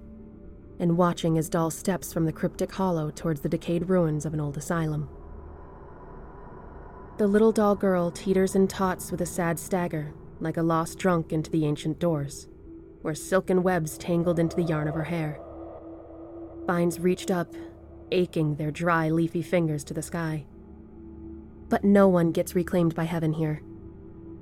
and 0.80 0.98
watching 0.98 1.38
as 1.38 1.50
Doll 1.50 1.72
steps 1.72 2.12
from 2.12 2.26
the 2.26 2.34
cryptic 2.34 2.72
hollow 2.72 3.12
towards 3.12 3.42
the 3.42 3.50
decayed 3.50 3.90
ruins 3.90 4.26
of 4.26 4.34
an 4.34 4.40
old 4.40 4.58
asylum. 4.58 5.10
The 7.18 7.28
little 7.28 7.52
doll 7.52 7.76
girl 7.76 8.12
teeters 8.12 8.56
and 8.56 8.70
tots 8.70 9.12
with 9.12 9.20
a 9.20 9.26
sad 9.26 9.60
stagger, 9.60 10.14
like 10.40 10.58
a 10.58 10.64
lost 10.64 10.98
drunk 10.98 11.34
into 11.34 11.52
the 11.52 11.66
ancient 11.66 12.00
doors, 12.00 12.48
where 13.02 13.14
silken 13.14 13.62
webs 13.62 13.98
tangled 13.98 14.40
into 14.40 14.56
the 14.56 14.64
yarn 14.64 14.88
of 14.88 14.96
her 14.96 15.04
hair. 15.04 15.40
Vines 16.66 17.00
reached 17.00 17.30
up, 17.30 17.54
aching 18.12 18.56
their 18.56 18.72
dry, 18.72 19.10
leafy 19.10 19.42
fingers 19.42 19.84
to 19.86 19.94
the 19.94 20.02
sky. 20.02 20.46
But 21.68 21.84
no 21.84 22.08
one 22.08 22.32
gets 22.32 22.56
reclaimed 22.56 22.96
by 22.96 23.04
heaven 23.04 23.34
here. 23.34 23.62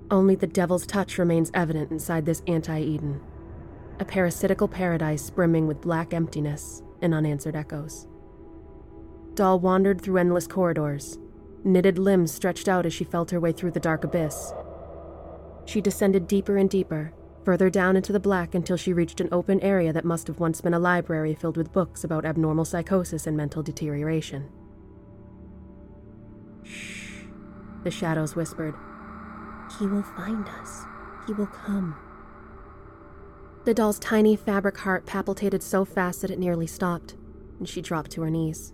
Only 0.09 0.35
the 0.35 0.47
devil's 0.47 0.85
touch 0.85 1.17
remains 1.17 1.51
evident 1.53 1.91
inside 1.91 2.25
this 2.25 2.41
anti 2.47 2.79
Eden, 2.79 3.19
a 3.99 4.05
parasitical 4.05 4.69
paradise 4.69 5.29
brimming 5.29 5.67
with 5.67 5.81
black 5.81 6.13
emptiness 6.13 6.81
and 7.01 7.13
unanswered 7.13 7.57
echoes. 7.57 8.07
Doll 9.33 9.59
wandered 9.59 9.99
through 9.99 10.17
endless 10.17 10.47
corridors, 10.47 11.19
knitted 11.65 11.99
limbs 11.99 12.31
stretched 12.31 12.69
out 12.69 12.85
as 12.85 12.93
she 12.93 13.03
felt 13.03 13.31
her 13.31 13.39
way 13.39 13.51
through 13.51 13.71
the 13.71 13.81
dark 13.81 14.05
abyss. 14.05 14.53
She 15.65 15.81
descended 15.81 16.25
deeper 16.25 16.55
and 16.55 16.69
deeper, 16.69 17.13
further 17.43 17.69
down 17.69 17.97
into 17.97 18.13
the 18.13 18.19
black 18.19 18.55
until 18.55 18.77
she 18.77 18.93
reached 18.93 19.19
an 19.19 19.29
open 19.33 19.59
area 19.59 19.91
that 19.91 20.05
must 20.05 20.27
have 20.27 20.39
once 20.39 20.61
been 20.61 20.73
a 20.73 20.79
library 20.79 21.35
filled 21.35 21.57
with 21.57 21.73
books 21.73 22.05
about 22.05 22.25
abnormal 22.25 22.65
psychosis 22.65 23.27
and 23.27 23.35
mental 23.35 23.61
deterioration. 23.61 24.49
Shh, 26.63 27.23
the 27.83 27.91
shadows 27.91 28.35
whispered. 28.35 28.73
He 29.79 29.87
will 29.87 30.03
find 30.03 30.47
us. 30.47 30.85
He 31.25 31.33
will 31.33 31.47
come. 31.47 31.95
The 33.65 33.73
doll's 33.73 33.99
tiny 33.99 34.35
fabric 34.35 34.77
heart 34.77 35.05
palpitated 35.05 35.61
so 35.61 35.83
fast 35.83 36.21
that 36.21 36.31
it 36.31 36.39
nearly 36.39 36.67
stopped, 36.67 37.15
and 37.59 37.67
she 37.67 37.81
dropped 37.81 38.11
to 38.11 38.21
her 38.21 38.29
knees. 38.29 38.73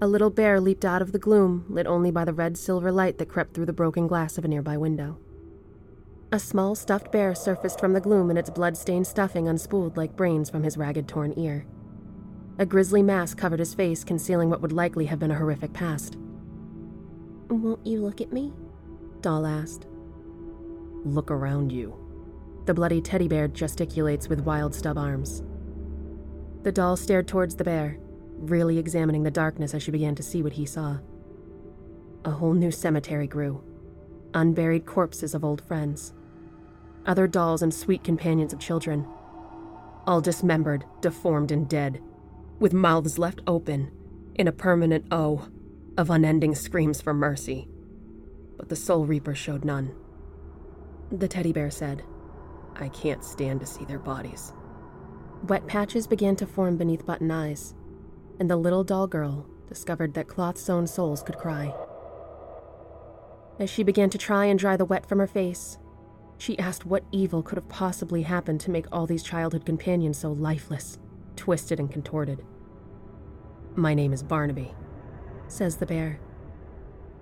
A 0.00 0.06
little 0.06 0.30
bear 0.30 0.60
leaped 0.60 0.84
out 0.84 1.02
of 1.02 1.12
the 1.12 1.18
gloom, 1.18 1.66
lit 1.68 1.86
only 1.86 2.10
by 2.10 2.24
the 2.24 2.32
red 2.32 2.56
silver 2.56 2.92
light 2.92 3.18
that 3.18 3.28
crept 3.28 3.52
through 3.52 3.66
the 3.66 3.72
broken 3.72 4.06
glass 4.06 4.38
of 4.38 4.44
a 4.44 4.48
nearby 4.48 4.76
window. 4.76 5.18
A 6.32 6.38
small 6.38 6.76
stuffed 6.76 7.10
bear 7.10 7.34
surfaced 7.34 7.80
from 7.80 7.92
the 7.92 8.00
gloom 8.00 8.30
and 8.30 8.38
its 8.38 8.48
blood-stained 8.48 9.06
stuffing 9.06 9.46
unspooled 9.46 9.96
like 9.96 10.16
brains 10.16 10.48
from 10.48 10.62
his 10.62 10.76
ragged 10.76 11.08
torn 11.08 11.34
ear. 11.36 11.66
A 12.58 12.64
grisly 12.64 13.02
mask 13.02 13.36
covered 13.36 13.58
his 13.58 13.74
face, 13.74 14.04
concealing 14.04 14.48
what 14.48 14.62
would 14.62 14.72
likely 14.72 15.06
have 15.06 15.18
been 15.18 15.32
a 15.32 15.36
horrific 15.36 15.72
past. 15.72 16.16
Won't 17.48 17.84
you 17.84 18.00
look 18.00 18.20
at 18.20 18.32
me? 18.32 18.52
Doll 19.20 19.46
asked. 19.46 19.86
Look 21.04 21.30
around 21.30 21.72
you. 21.72 21.94
The 22.64 22.74
bloody 22.74 23.00
teddy 23.00 23.28
bear 23.28 23.48
gesticulates 23.48 24.28
with 24.28 24.40
wild 24.40 24.74
stub 24.74 24.96
arms. 24.96 25.42
The 26.62 26.72
doll 26.72 26.96
stared 26.96 27.28
towards 27.28 27.56
the 27.56 27.64
bear, 27.64 27.98
really 28.36 28.78
examining 28.78 29.22
the 29.22 29.30
darkness 29.30 29.74
as 29.74 29.82
she 29.82 29.90
began 29.90 30.14
to 30.14 30.22
see 30.22 30.42
what 30.42 30.54
he 30.54 30.64
saw. 30.64 30.98
A 32.24 32.30
whole 32.30 32.54
new 32.54 32.70
cemetery 32.70 33.26
grew. 33.26 33.62
Unburied 34.32 34.86
corpses 34.86 35.34
of 35.34 35.44
old 35.44 35.62
friends. 35.62 36.14
Other 37.06 37.26
dolls 37.26 37.62
and 37.62 37.74
sweet 37.74 38.04
companions 38.04 38.52
of 38.52 38.58
children. 38.58 39.06
All 40.06 40.20
dismembered, 40.20 40.84
deformed, 41.00 41.50
and 41.50 41.68
dead, 41.68 42.00
with 42.58 42.72
mouths 42.72 43.18
left 43.18 43.40
open 43.46 43.90
in 44.34 44.48
a 44.48 44.52
permanent 44.52 45.06
O 45.10 45.48
of 45.98 46.08
unending 46.08 46.54
screams 46.54 47.00
for 47.00 47.12
mercy. 47.12 47.68
But 48.60 48.68
the 48.68 48.76
Soul 48.76 49.06
Reaper 49.06 49.34
showed 49.34 49.64
none. 49.64 49.94
The 51.10 51.26
teddy 51.26 51.50
bear 51.50 51.70
said, 51.70 52.02
I 52.76 52.90
can't 52.90 53.24
stand 53.24 53.60
to 53.60 53.66
see 53.66 53.86
their 53.86 53.98
bodies. 53.98 54.52
Wet 55.48 55.66
patches 55.66 56.06
began 56.06 56.36
to 56.36 56.46
form 56.46 56.76
beneath 56.76 57.06
button 57.06 57.30
eyes, 57.30 57.74
and 58.38 58.50
the 58.50 58.58
little 58.58 58.84
doll 58.84 59.06
girl 59.06 59.46
discovered 59.66 60.12
that 60.12 60.28
cloth 60.28 60.58
sewn 60.58 60.86
souls 60.86 61.22
could 61.22 61.38
cry. 61.38 61.74
As 63.58 63.70
she 63.70 63.82
began 63.82 64.10
to 64.10 64.18
try 64.18 64.44
and 64.44 64.58
dry 64.58 64.76
the 64.76 64.84
wet 64.84 65.06
from 65.06 65.20
her 65.20 65.26
face, 65.26 65.78
she 66.36 66.58
asked 66.58 66.84
what 66.84 67.04
evil 67.12 67.42
could 67.42 67.56
have 67.56 67.68
possibly 67.70 68.22
happened 68.22 68.60
to 68.60 68.70
make 68.70 68.86
all 68.92 69.06
these 69.06 69.22
childhood 69.22 69.64
companions 69.64 70.18
so 70.18 70.32
lifeless, 70.32 70.98
twisted, 71.34 71.80
and 71.80 71.90
contorted. 71.90 72.44
My 73.74 73.94
name 73.94 74.12
is 74.12 74.22
Barnaby, 74.22 74.74
says 75.48 75.78
the 75.78 75.86
bear. 75.86 76.20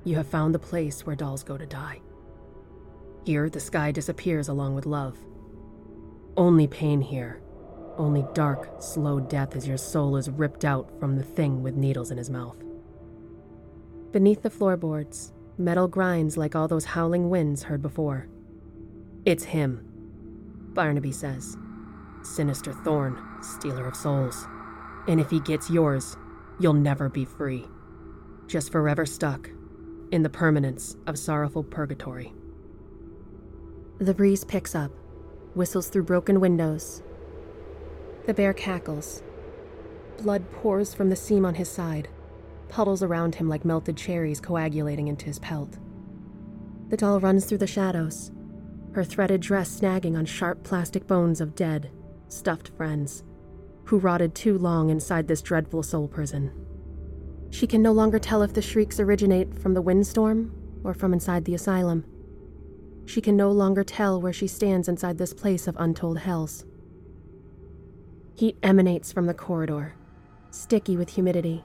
You 0.05 0.17
have 0.17 0.27
found 0.27 0.55
the 0.55 0.59
place 0.59 1.05
where 1.05 1.17
dolls 1.17 1.43
go 1.43 1.59
to 1.59 1.67
die. 1.67 2.01
Here, 3.25 3.51
the 3.51 3.61
sky 3.61 3.93
disappears 3.93 4.49
along 4.49 4.75
with 4.75 4.87
love. 4.87 5.19
Only 6.37 6.67
pain 6.67 7.01
here, 7.01 7.43
only 7.99 8.25
dark, 8.33 8.81
slow 8.81 9.21
death 9.21 9.57
as 9.57 9.67
your 9.67 9.77
soul 9.77 10.17
is 10.17 10.31
ripped 10.31 10.65
out 10.65 10.99
from 11.01 11.17
the 11.17 11.25
thing 11.25 11.63
with 11.63 11.75
needles 11.75 12.11
in 12.11 12.17
his 12.17 12.31
mouth. 12.31 12.57
Beneath 14.13 14.43
the 14.43 14.51
floorboards, 14.51 15.33
metal 15.59 15.89
grinds 15.89 16.37
like 16.37 16.55
all 16.55 16.69
those 16.69 16.85
howling 16.85 17.29
winds 17.29 17.65
heard 17.65 17.83
before. 17.83 18.29
It's 19.27 19.45
him, 19.45 19.85
Barnaby 20.73 21.13
says. 21.13 21.57
Sinister 22.23 22.73
Thorn, 22.73 23.19
stealer 23.43 23.87
of 23.87 23.97
souls. 23.97 24.47
And 25.09 25.21
if 25.21 25.29
he 25.29 25.41
gets 25.41 25.69
yours, 25.69 26.17
you'll 26.61 26.73
never 26.73 27.09
be 27.09 27.25
free. 27.25 27.67
Just 28.47 28.73
forever 28.73 29.05
stuck 29.05 29.51
in 30.11 30.23
the 30.23 30.31
permanence 30.31 30.97
of 31.07 31.19
sorrowful 31.19 31.63
purgatory. 31.63 32.33
The 33.99 34.15
breeze 34.15 34.45
picks 34.45 34.75
up, 34.75 34.93
whistles 35.55 35.89
through 35.89 36.05
broken 36.05 36.41
windows. 36.41 37.03
The 38.27 38.35
bear 38.35 38.53
cackles. 38.53 39.23
Blood 40.23 40.51
pours 40.53 40.95
from 40.95 41.11
the 41.11 41.17
seam 41.17 41.45
on 41.45 41.55
his 41.55 41.71
side, 41.71 42.09
puddles 42.69 43.03
around 43.03 43.37
him 43.37 43.49
like 43.49 43.65
melted 43.65 43.97
cherries 43.97 44.41
coagulating 44.41 45.09
into 45.09 45.27
his 45.27 45.39
pelt. 45.39 45.79
The 46.89 46.97
doll 46.97 47.21
runs 47.21 47.45
through 47.45 47.59
the 47.59 47.67
shadows, 47.67 48.31
her 48.93 49.05
threaded 49.05 49.41
dress 49.41 49.81
snagging 49.81 50.17
on 50.17 50.27
sharp 50.27 50.63
plastic 50.63 51.07
bones 51.07 51.41
of 51.41 51.55
dead, 51.55 51.91
stuffed 52.29 52.69
friends 52.77 53.25
who 53.85 53.99
rotted 53.99 54.35
too 54.35 54.59
long 54.59 54.91
inside 54.91 55.29
this 55.29 55.41
dreadful 55.41 55.83
soul 55.83 56.09
prison. 56.09 56.68
She 57.51 57.67
can 57.67 57.83
no 57.83 57.93
longer 57.93 58.19
tell 58.19 58.43
if 58.43 58.53
the 58.53 58.63
shrieks 58.63 59.01
originate 59.01 59.59
from 59.59 59.75
the 59.75 59.83
windstorm 59.83 60.53
or 60.85 60.95
from 60.95 61.13
inside 61.13 61.45
the 61.45 61.55
asylum. 61.55 62.05
She 63.07 63.21
can 63.21 63.37
no 63.37 63.51
longer 63.51 63.85
tell 63.85 64.21
where 64.21 64.33
she 64.33 64.47
stands 64.47 64.89
inside 64.89 65.19
this 65.19 65.33
place 65.33 65.67
of 65.67 65.77
untold 65.79 66.19
hells. 66.19 66.67
Heat 68.35 68.57
emanates 68.63 69.13
from 69.13 69.27
the 69.27 69.35
corridor, 69.35 69.95
sticky 70.51 70.97
with 70.97 71.09
humidity, 71.11 71.65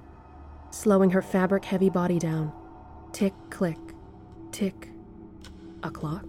slowing 0.72 1.12
her 1.12 1.22
fabric 1.22 1.66
heavy 1.66 1.90
body 1.90 2.18
down. 2.18 2.52
Tick, 3.12 3.34
click, 3.50 3.78
tick. 4.52 4.90
A 5.84 5.92
clock? 5.92 6.26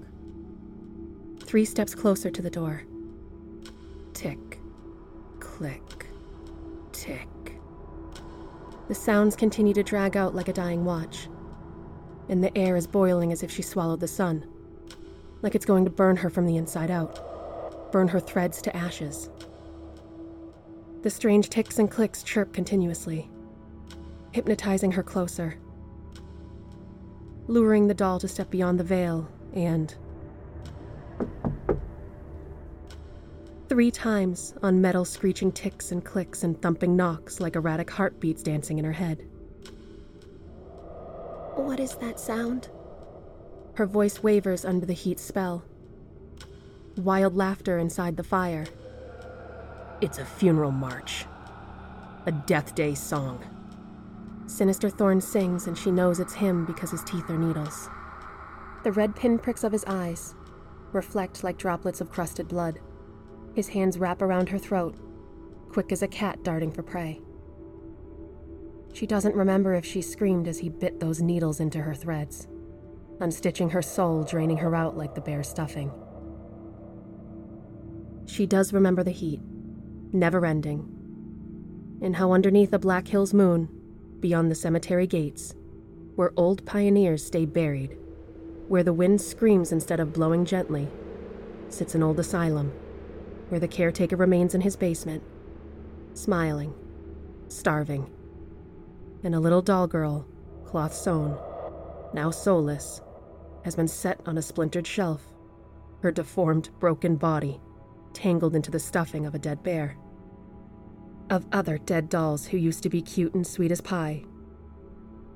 Three 1.45 1.65
steps 1.65 1.95
closer 1.95 2.31
to 2.31 2.43
the 2.43 2.51
door. 2.51 2.83
Tick, 4.13 4.59
click, 5.39 6.07
tick. 6.93 7.29
The 8.95 9.01
sounds 9.01 9.35
continue 9.35 9.75
to 9.75 9.83
drag 9.83 10.17
out 10.17 10.37
like 10.37 10.47
a 10.47 10.53
dying 10.53 10.85
watch, 10.85 11.29
and 12.29 12.45
the 12.45 12.57
air 12.57 12.77
is 12.77 12.87
boiling 12.87 13.33
as 13.33 13.43
if 13.43 13.51
she 13.51 13.61
swallowed 13.61 13.99
the 13.99 14.07
sun, 14.07 14.47
like 15.43 15.57
it's 15.57 15.65
going 15.65 15.85
to 15.85 15.91
burn 15.91 16.15
her 16.19 16.31
from 16.31 16.47
the 16.47 16.57
inside 16.57 16.93
out, 16.93 17.91
burn 17.91 18.07
her 18.07 18.21
threads 18.21 18.63
to 18.63 18.77
ashes. 18.77 19.31
The 21.03 21.11
strange 21.11 21.51
ticks 21.51 21.81
and 21.81 21.91
clicks 21.91 22.23
chirp 22.23 22.53
continuously, 22.53 23.29
hypnotizing 24.31 24.93
her 24.93 25.03
closer, 25.03 25.59
luring 27.49 27.89
the 27.89 27.95
doll 27.95 28.21
to 28.21 28.29
step 28.29 28.49
beyond 28.49 28.79
the 28.79 28.85
veil 28.85 29.29
and. 29.55 29.93
Three 33.75 33.91
times 33.91 34.55
on 34.63 34.81
metal 34.81 35.05
screeching 35.05 35.51
ticks 35.51 35.91
and 35.91 36.05
clicks 36.05 36.45
and 36.45 36.63
thumping 36.63 36.95
knocks 36.95 37.41
like 37.41 37.57
erratic 37.57 37.91
heartbeats 37.91 38.41
dancing 38.41 38.79
in 38.79 38.85
her 38.85 38.93
head. 38.93 39.27
What 41.57 41.81
is 41.81 41.97
that 41.97 42.21
sound? 42.21 42.69
Her 43.75 43.85
voice 43.85 44.23
wavers 44.23 44.65
under 44.65 44.87
the 44.87 44.93
heat 44.93 45.19
spell. 45.19 45.65
Wild 46.99 47.35
laughter 47.35 47.81
inside 47.81 48.17
the 48.17 48.23
fire. 48.23 48.65
It's 50.01 50.19
a 50.19 50.25
funeral 50.25 50.71
march. 50.71 51.25
A 52.27 52.31
Death 52.31 52.77
Day 52.77 52.95
song. 52.95 53.45
Sinister 54.47 54.89
Thorn 54.89 55.21
sings, 55.21 55.67
and 55.67 55.77
she 55.77 55.91
knows 55.91 56.21
it's 56.21 56.35
him 56.35 56.65
because 56.65 56.93
his 56.93 57.03
teeth 57.03 57.29
are 57.29 57.37
needles. 57.37 57.89
The 58.85 58.93
red 58.93 59.17
pinpricks 59.17 59.65
of 59.65 59.73
his 59.73 59.85
eyes 59.87 60.37
reflect 60.93 61.43
like 61.43 61.59
droplets 61.59 62.01
of 62.01 62.13
crusted 62.13 62.47
blood. 62.47 62.79
His 63.55 63.69
hands 63.69 63.99
wrap 63.99 64.21
around 64.21 64.49
her 64.49 64.59
throat, 64.59 64.97
quick 65.71 65.93
as 65.93 66.03
a 66.03 66.09
cat 66.09 66.43
darting 66.43 66.73
for 66.73 66.83
prey. 66.83 67.21
She 68.93 69.07
doesn't 69.07 69.35
remember 69.35 69.75
if 69.75 69.85
she 69.85 70.03
screamed 70.03 70.49
as 70.49 70.59
he 70.59 70.69
bit 70.69 70.99
those 71.01 71.23
needles 71.23 71.61
into 71.61 71.81
her 71.83 71.95
threads, 71.95 72.49
unstitching 73.19 73.71
her 73.71 73.83
soul, 73.83 74.25
draining 74.25 74.59
her 74.59 74.75
out 74.75 74.97
like 74.97 75.15
the 75.15 75.21
bear 75.21 75.43
stuffing. 75.43 75.93
She 78.27 78.47
does 78.47 78.73
remember 78.73 79.05
the 79.05 79.13
heat, 79.13 79.41
never 80.13 80.45
ending, 80.45 80.89
and 82.03 82.17
how 82.17 82.33
underneath 82.33 82.73
a 82.73 82.79
Black 82.79 83.07
Hills 83.07 83.35
moon, 83.35 83.69
beyond 84.19 84.51
the 84.51 84.57
cemetery 84.57 85.07
gates, 85.07 85.55
where 86.17 86.33
old 86.37 86.65
pioneers 86.67 87.25
stay 87.25 87.45
buried, 87.45 87.97
where 88.67 88.83
the 88.83 88.93
wind 88.93 89.21
screams 89.21 89.71
instead 89.71 90.01
of 90.01 90.13
blowing 90.13 90.45
gently, 90.45 90.89
sits 91.69 91.95
an 91.95 92.03
old 92.03 92.19
asylum 92.19 92.73
where 93.55 93.61
the 93.61 93.69
caretaker 93.69 94.17
remains 94.17 94.57
in 94.57 94.61
his 94.61 94.75
basement, 94.75 95.23
smiling, 96.15 96.75
starving, 97.47 98.11
and 99.23 99.33
a 99.33 99.39
little 99.39 99.63
doll 99.63 99.87
girl, 99.87 100.27
cloth 100.65 100.93
sewn, 100.93 101.39
now 102.13 102.33
soulless, 102.33 103.01
has 103.65 103.77
been 103.77 103.87
set 103.87 104.21
on 104.27 104.39
a 104.39 104.43
splintered 104.43 104.85
shelf, 104.85 105.23
her 106.03 106.11
deformed, 106.11 106.69
broken 106.81 107.15
body 107.15 107.61
tangled 108.13 108.57
into 108.57 108.73
the 108.73 108.81
stuffing 108.81 109.25
of 109.25 109.37
a 109.37 109.39
dead 109.39 109.63
bear. 109.63 109.97
Of 111.31 111.47
other 111.53 111.79
dead 111.79 112.09
dolls 112.09 112.47
who 112.47 112.57
used 112.57 112.83
to 112.83 112.89
be 112.89 113.03
cute 113.03 113.35
and 113.35 113.47
sweet 113.47 113.71
as 113.71 113.81
pie, 113.81 114.25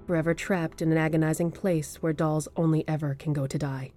forever 0.09 0.35
trapped 0.35 0.83
in 0.83 0.91
an 0.91 0.99
agonizing 0.99 1.53
place 1.53 2.03
where 2.03 2.13
dolls 2.13 2.49
only 2.57 2.83
ever 2.89 3.15
can 3.15 3.33
go 3.33 3.47
to 3.47 3.59
die. 3.59 3.93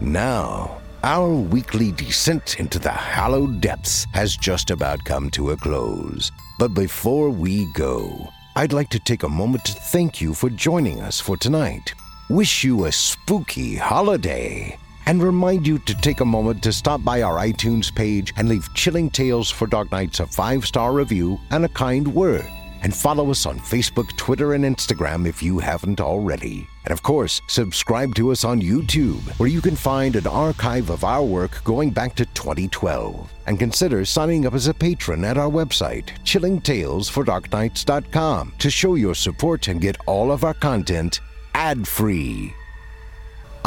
Now, 0.00 0.80
our 1.02 1.32
weekly 1.32 1.92
descent 1.92 2.58
into 2.58 2.78
the 2.78 2.90
hallowed 2.90 3.60
depths 3.60 4.06
has 4.12 4.36
just 4.36 4.70
about 4.70 5.04
come 5.04 5.30
to 5.30 5.50
a 5.50 5.56
close. 5.56 6.32
But 6.58 6.74
before 6.74 7.30
we 7.30 7.70
go, 7.74 8.28
I'd 8.56 8.72
like 8.72 8.88
to 8.90 8.98
take 8.98 9.22
a 9.22 9.28
moment 9.28 9.64
to 9.66 9.72
thank 9.72 10.20
you 10.20 10.34
for 10.34 10.50
joining 10.50 11.00
us 11.00 11.20
for 11.20 11.36
tonight. 11.36 11.94
Wish 12.28 12.64
you 12.64 12.86
a 12.86 12.92
spooky 12.92 13.76
holiday 13.76 14.78
and 15.06 15.22
remind 15.22 15.66
you 15.66 15.78
to 15.78 15.94
take 15.94 16.20
a 16.20 16.24
moment 16.24 16.62
to 16.62 16.72
stop 16.72 17.02
by 17.02 17.22
our 17.22 17.38
iTunes 17.38 17.94
page 17.94 18.32
and 18.36 18.48
leave 18.48 18.72
Chilling 18.74 19.10
Tales 19.10 19.50
for 19.50 19.66
Dark 19.66 19.90
Nights 19.92 20.20
a 20.20 20.26
five 20.26 20.66
star 20.66 20.92
review 20.92 21.38
and 21.50 21.64
a 21.64 21.68
kind 21.68 22.14
word. 22.14 22.46
And 22.82 22.94
follow 22.94 23.30
us 23.30 23.46
on 23.46 23.58
Facebook, 23.58 24.14
Twitter, 24.16 24.52
and 24.54 24.64
Instagram 24.64 25.26
if 25.26 25.42
you 25.42 25.58
haven't 25.58 26.00
already. 26.00 26.68
And 26.84 26.92
of 26.92 27.02
course, 27.02 27.40
subscribe 27.48 28.14
to 28.16 28.30
us 28.30 28.44
on 28.44 28.60
YouTube, 28.60 29.22
where 29.38 29.48
you 29.48 29.60
can 29.60 29.74
find 29.74 30.14
an 30.14 30.26
archive 30.26 30.90
of 30.90 31.02
our 31.02 31.24
work 31.24 31.64
going 31.64 31.90
back 31.90 32.14
to 32.16 32.26
2012. 32.26 33.32
And 33.46 33.58
consider 33.58 34.04
signing 34.04 34.46
up 34.46 34.54
as 34.54 34.68
a 34.68 34.74
patron 34.74 35.24
at 35.24 35.38
our 35.38 35.50
website, 35.50 36.08
chillingtalesfordarknights.com, 36.24 38.52
to 38.58 38.70
show 38.70 38.94
your 38.94 39.14
support 39.14 39.68
and 39.68 39.80
get 39.80 39.96
all 40.06 40.30
of 40.30 40.44
our 40.44 40.54
content 40.54 41.20
ad 41.54 41.88
free. 41.88 42.54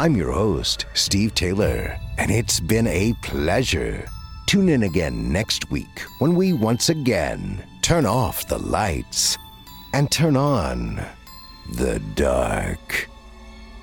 I'm 0.00 0.16
your 0.16 0.32
host, 0.32 0.86
Steve 0.94 1.34
Taylor, 1.34 1.94
and 2.16 2.30
it's 2.30 2.58
been 2.58 2.86
a 2.86 3.12
pleasure. 3.20 4.08
Tune 4.46 4.70
in 4.70 4.84
again 4.84 5.30
next 5.30 5.70
week 5.70 6.00
when 6.20 6.34
we 6.34 6.54
once 6.54 6.88
again 6.88 7.62
turn 7.82 8.06
off 8.06 8.48
the 8.48 8.56
lights 8.56 9.36
and 9.92 10.10
turn 10.10 10.38
on 10.38 11.04
the 11.74 11.98
dark. 12.14 13.10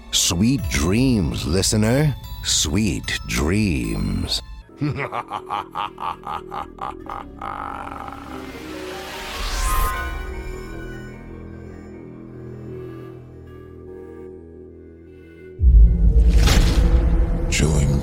Sweet 0.09 0.67
dreams, 0.71 1.45
listener. 1.45 2.15
Sweet 2.43 3.19
dreams. 3.27 4.41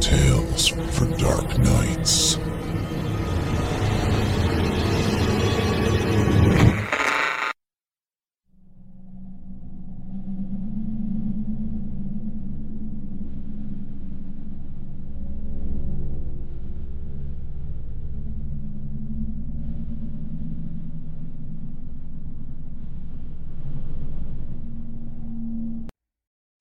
tales 0.05 0.69
for 0.69 1.07
dark 1.17 1.57
nights. 1.57 2.34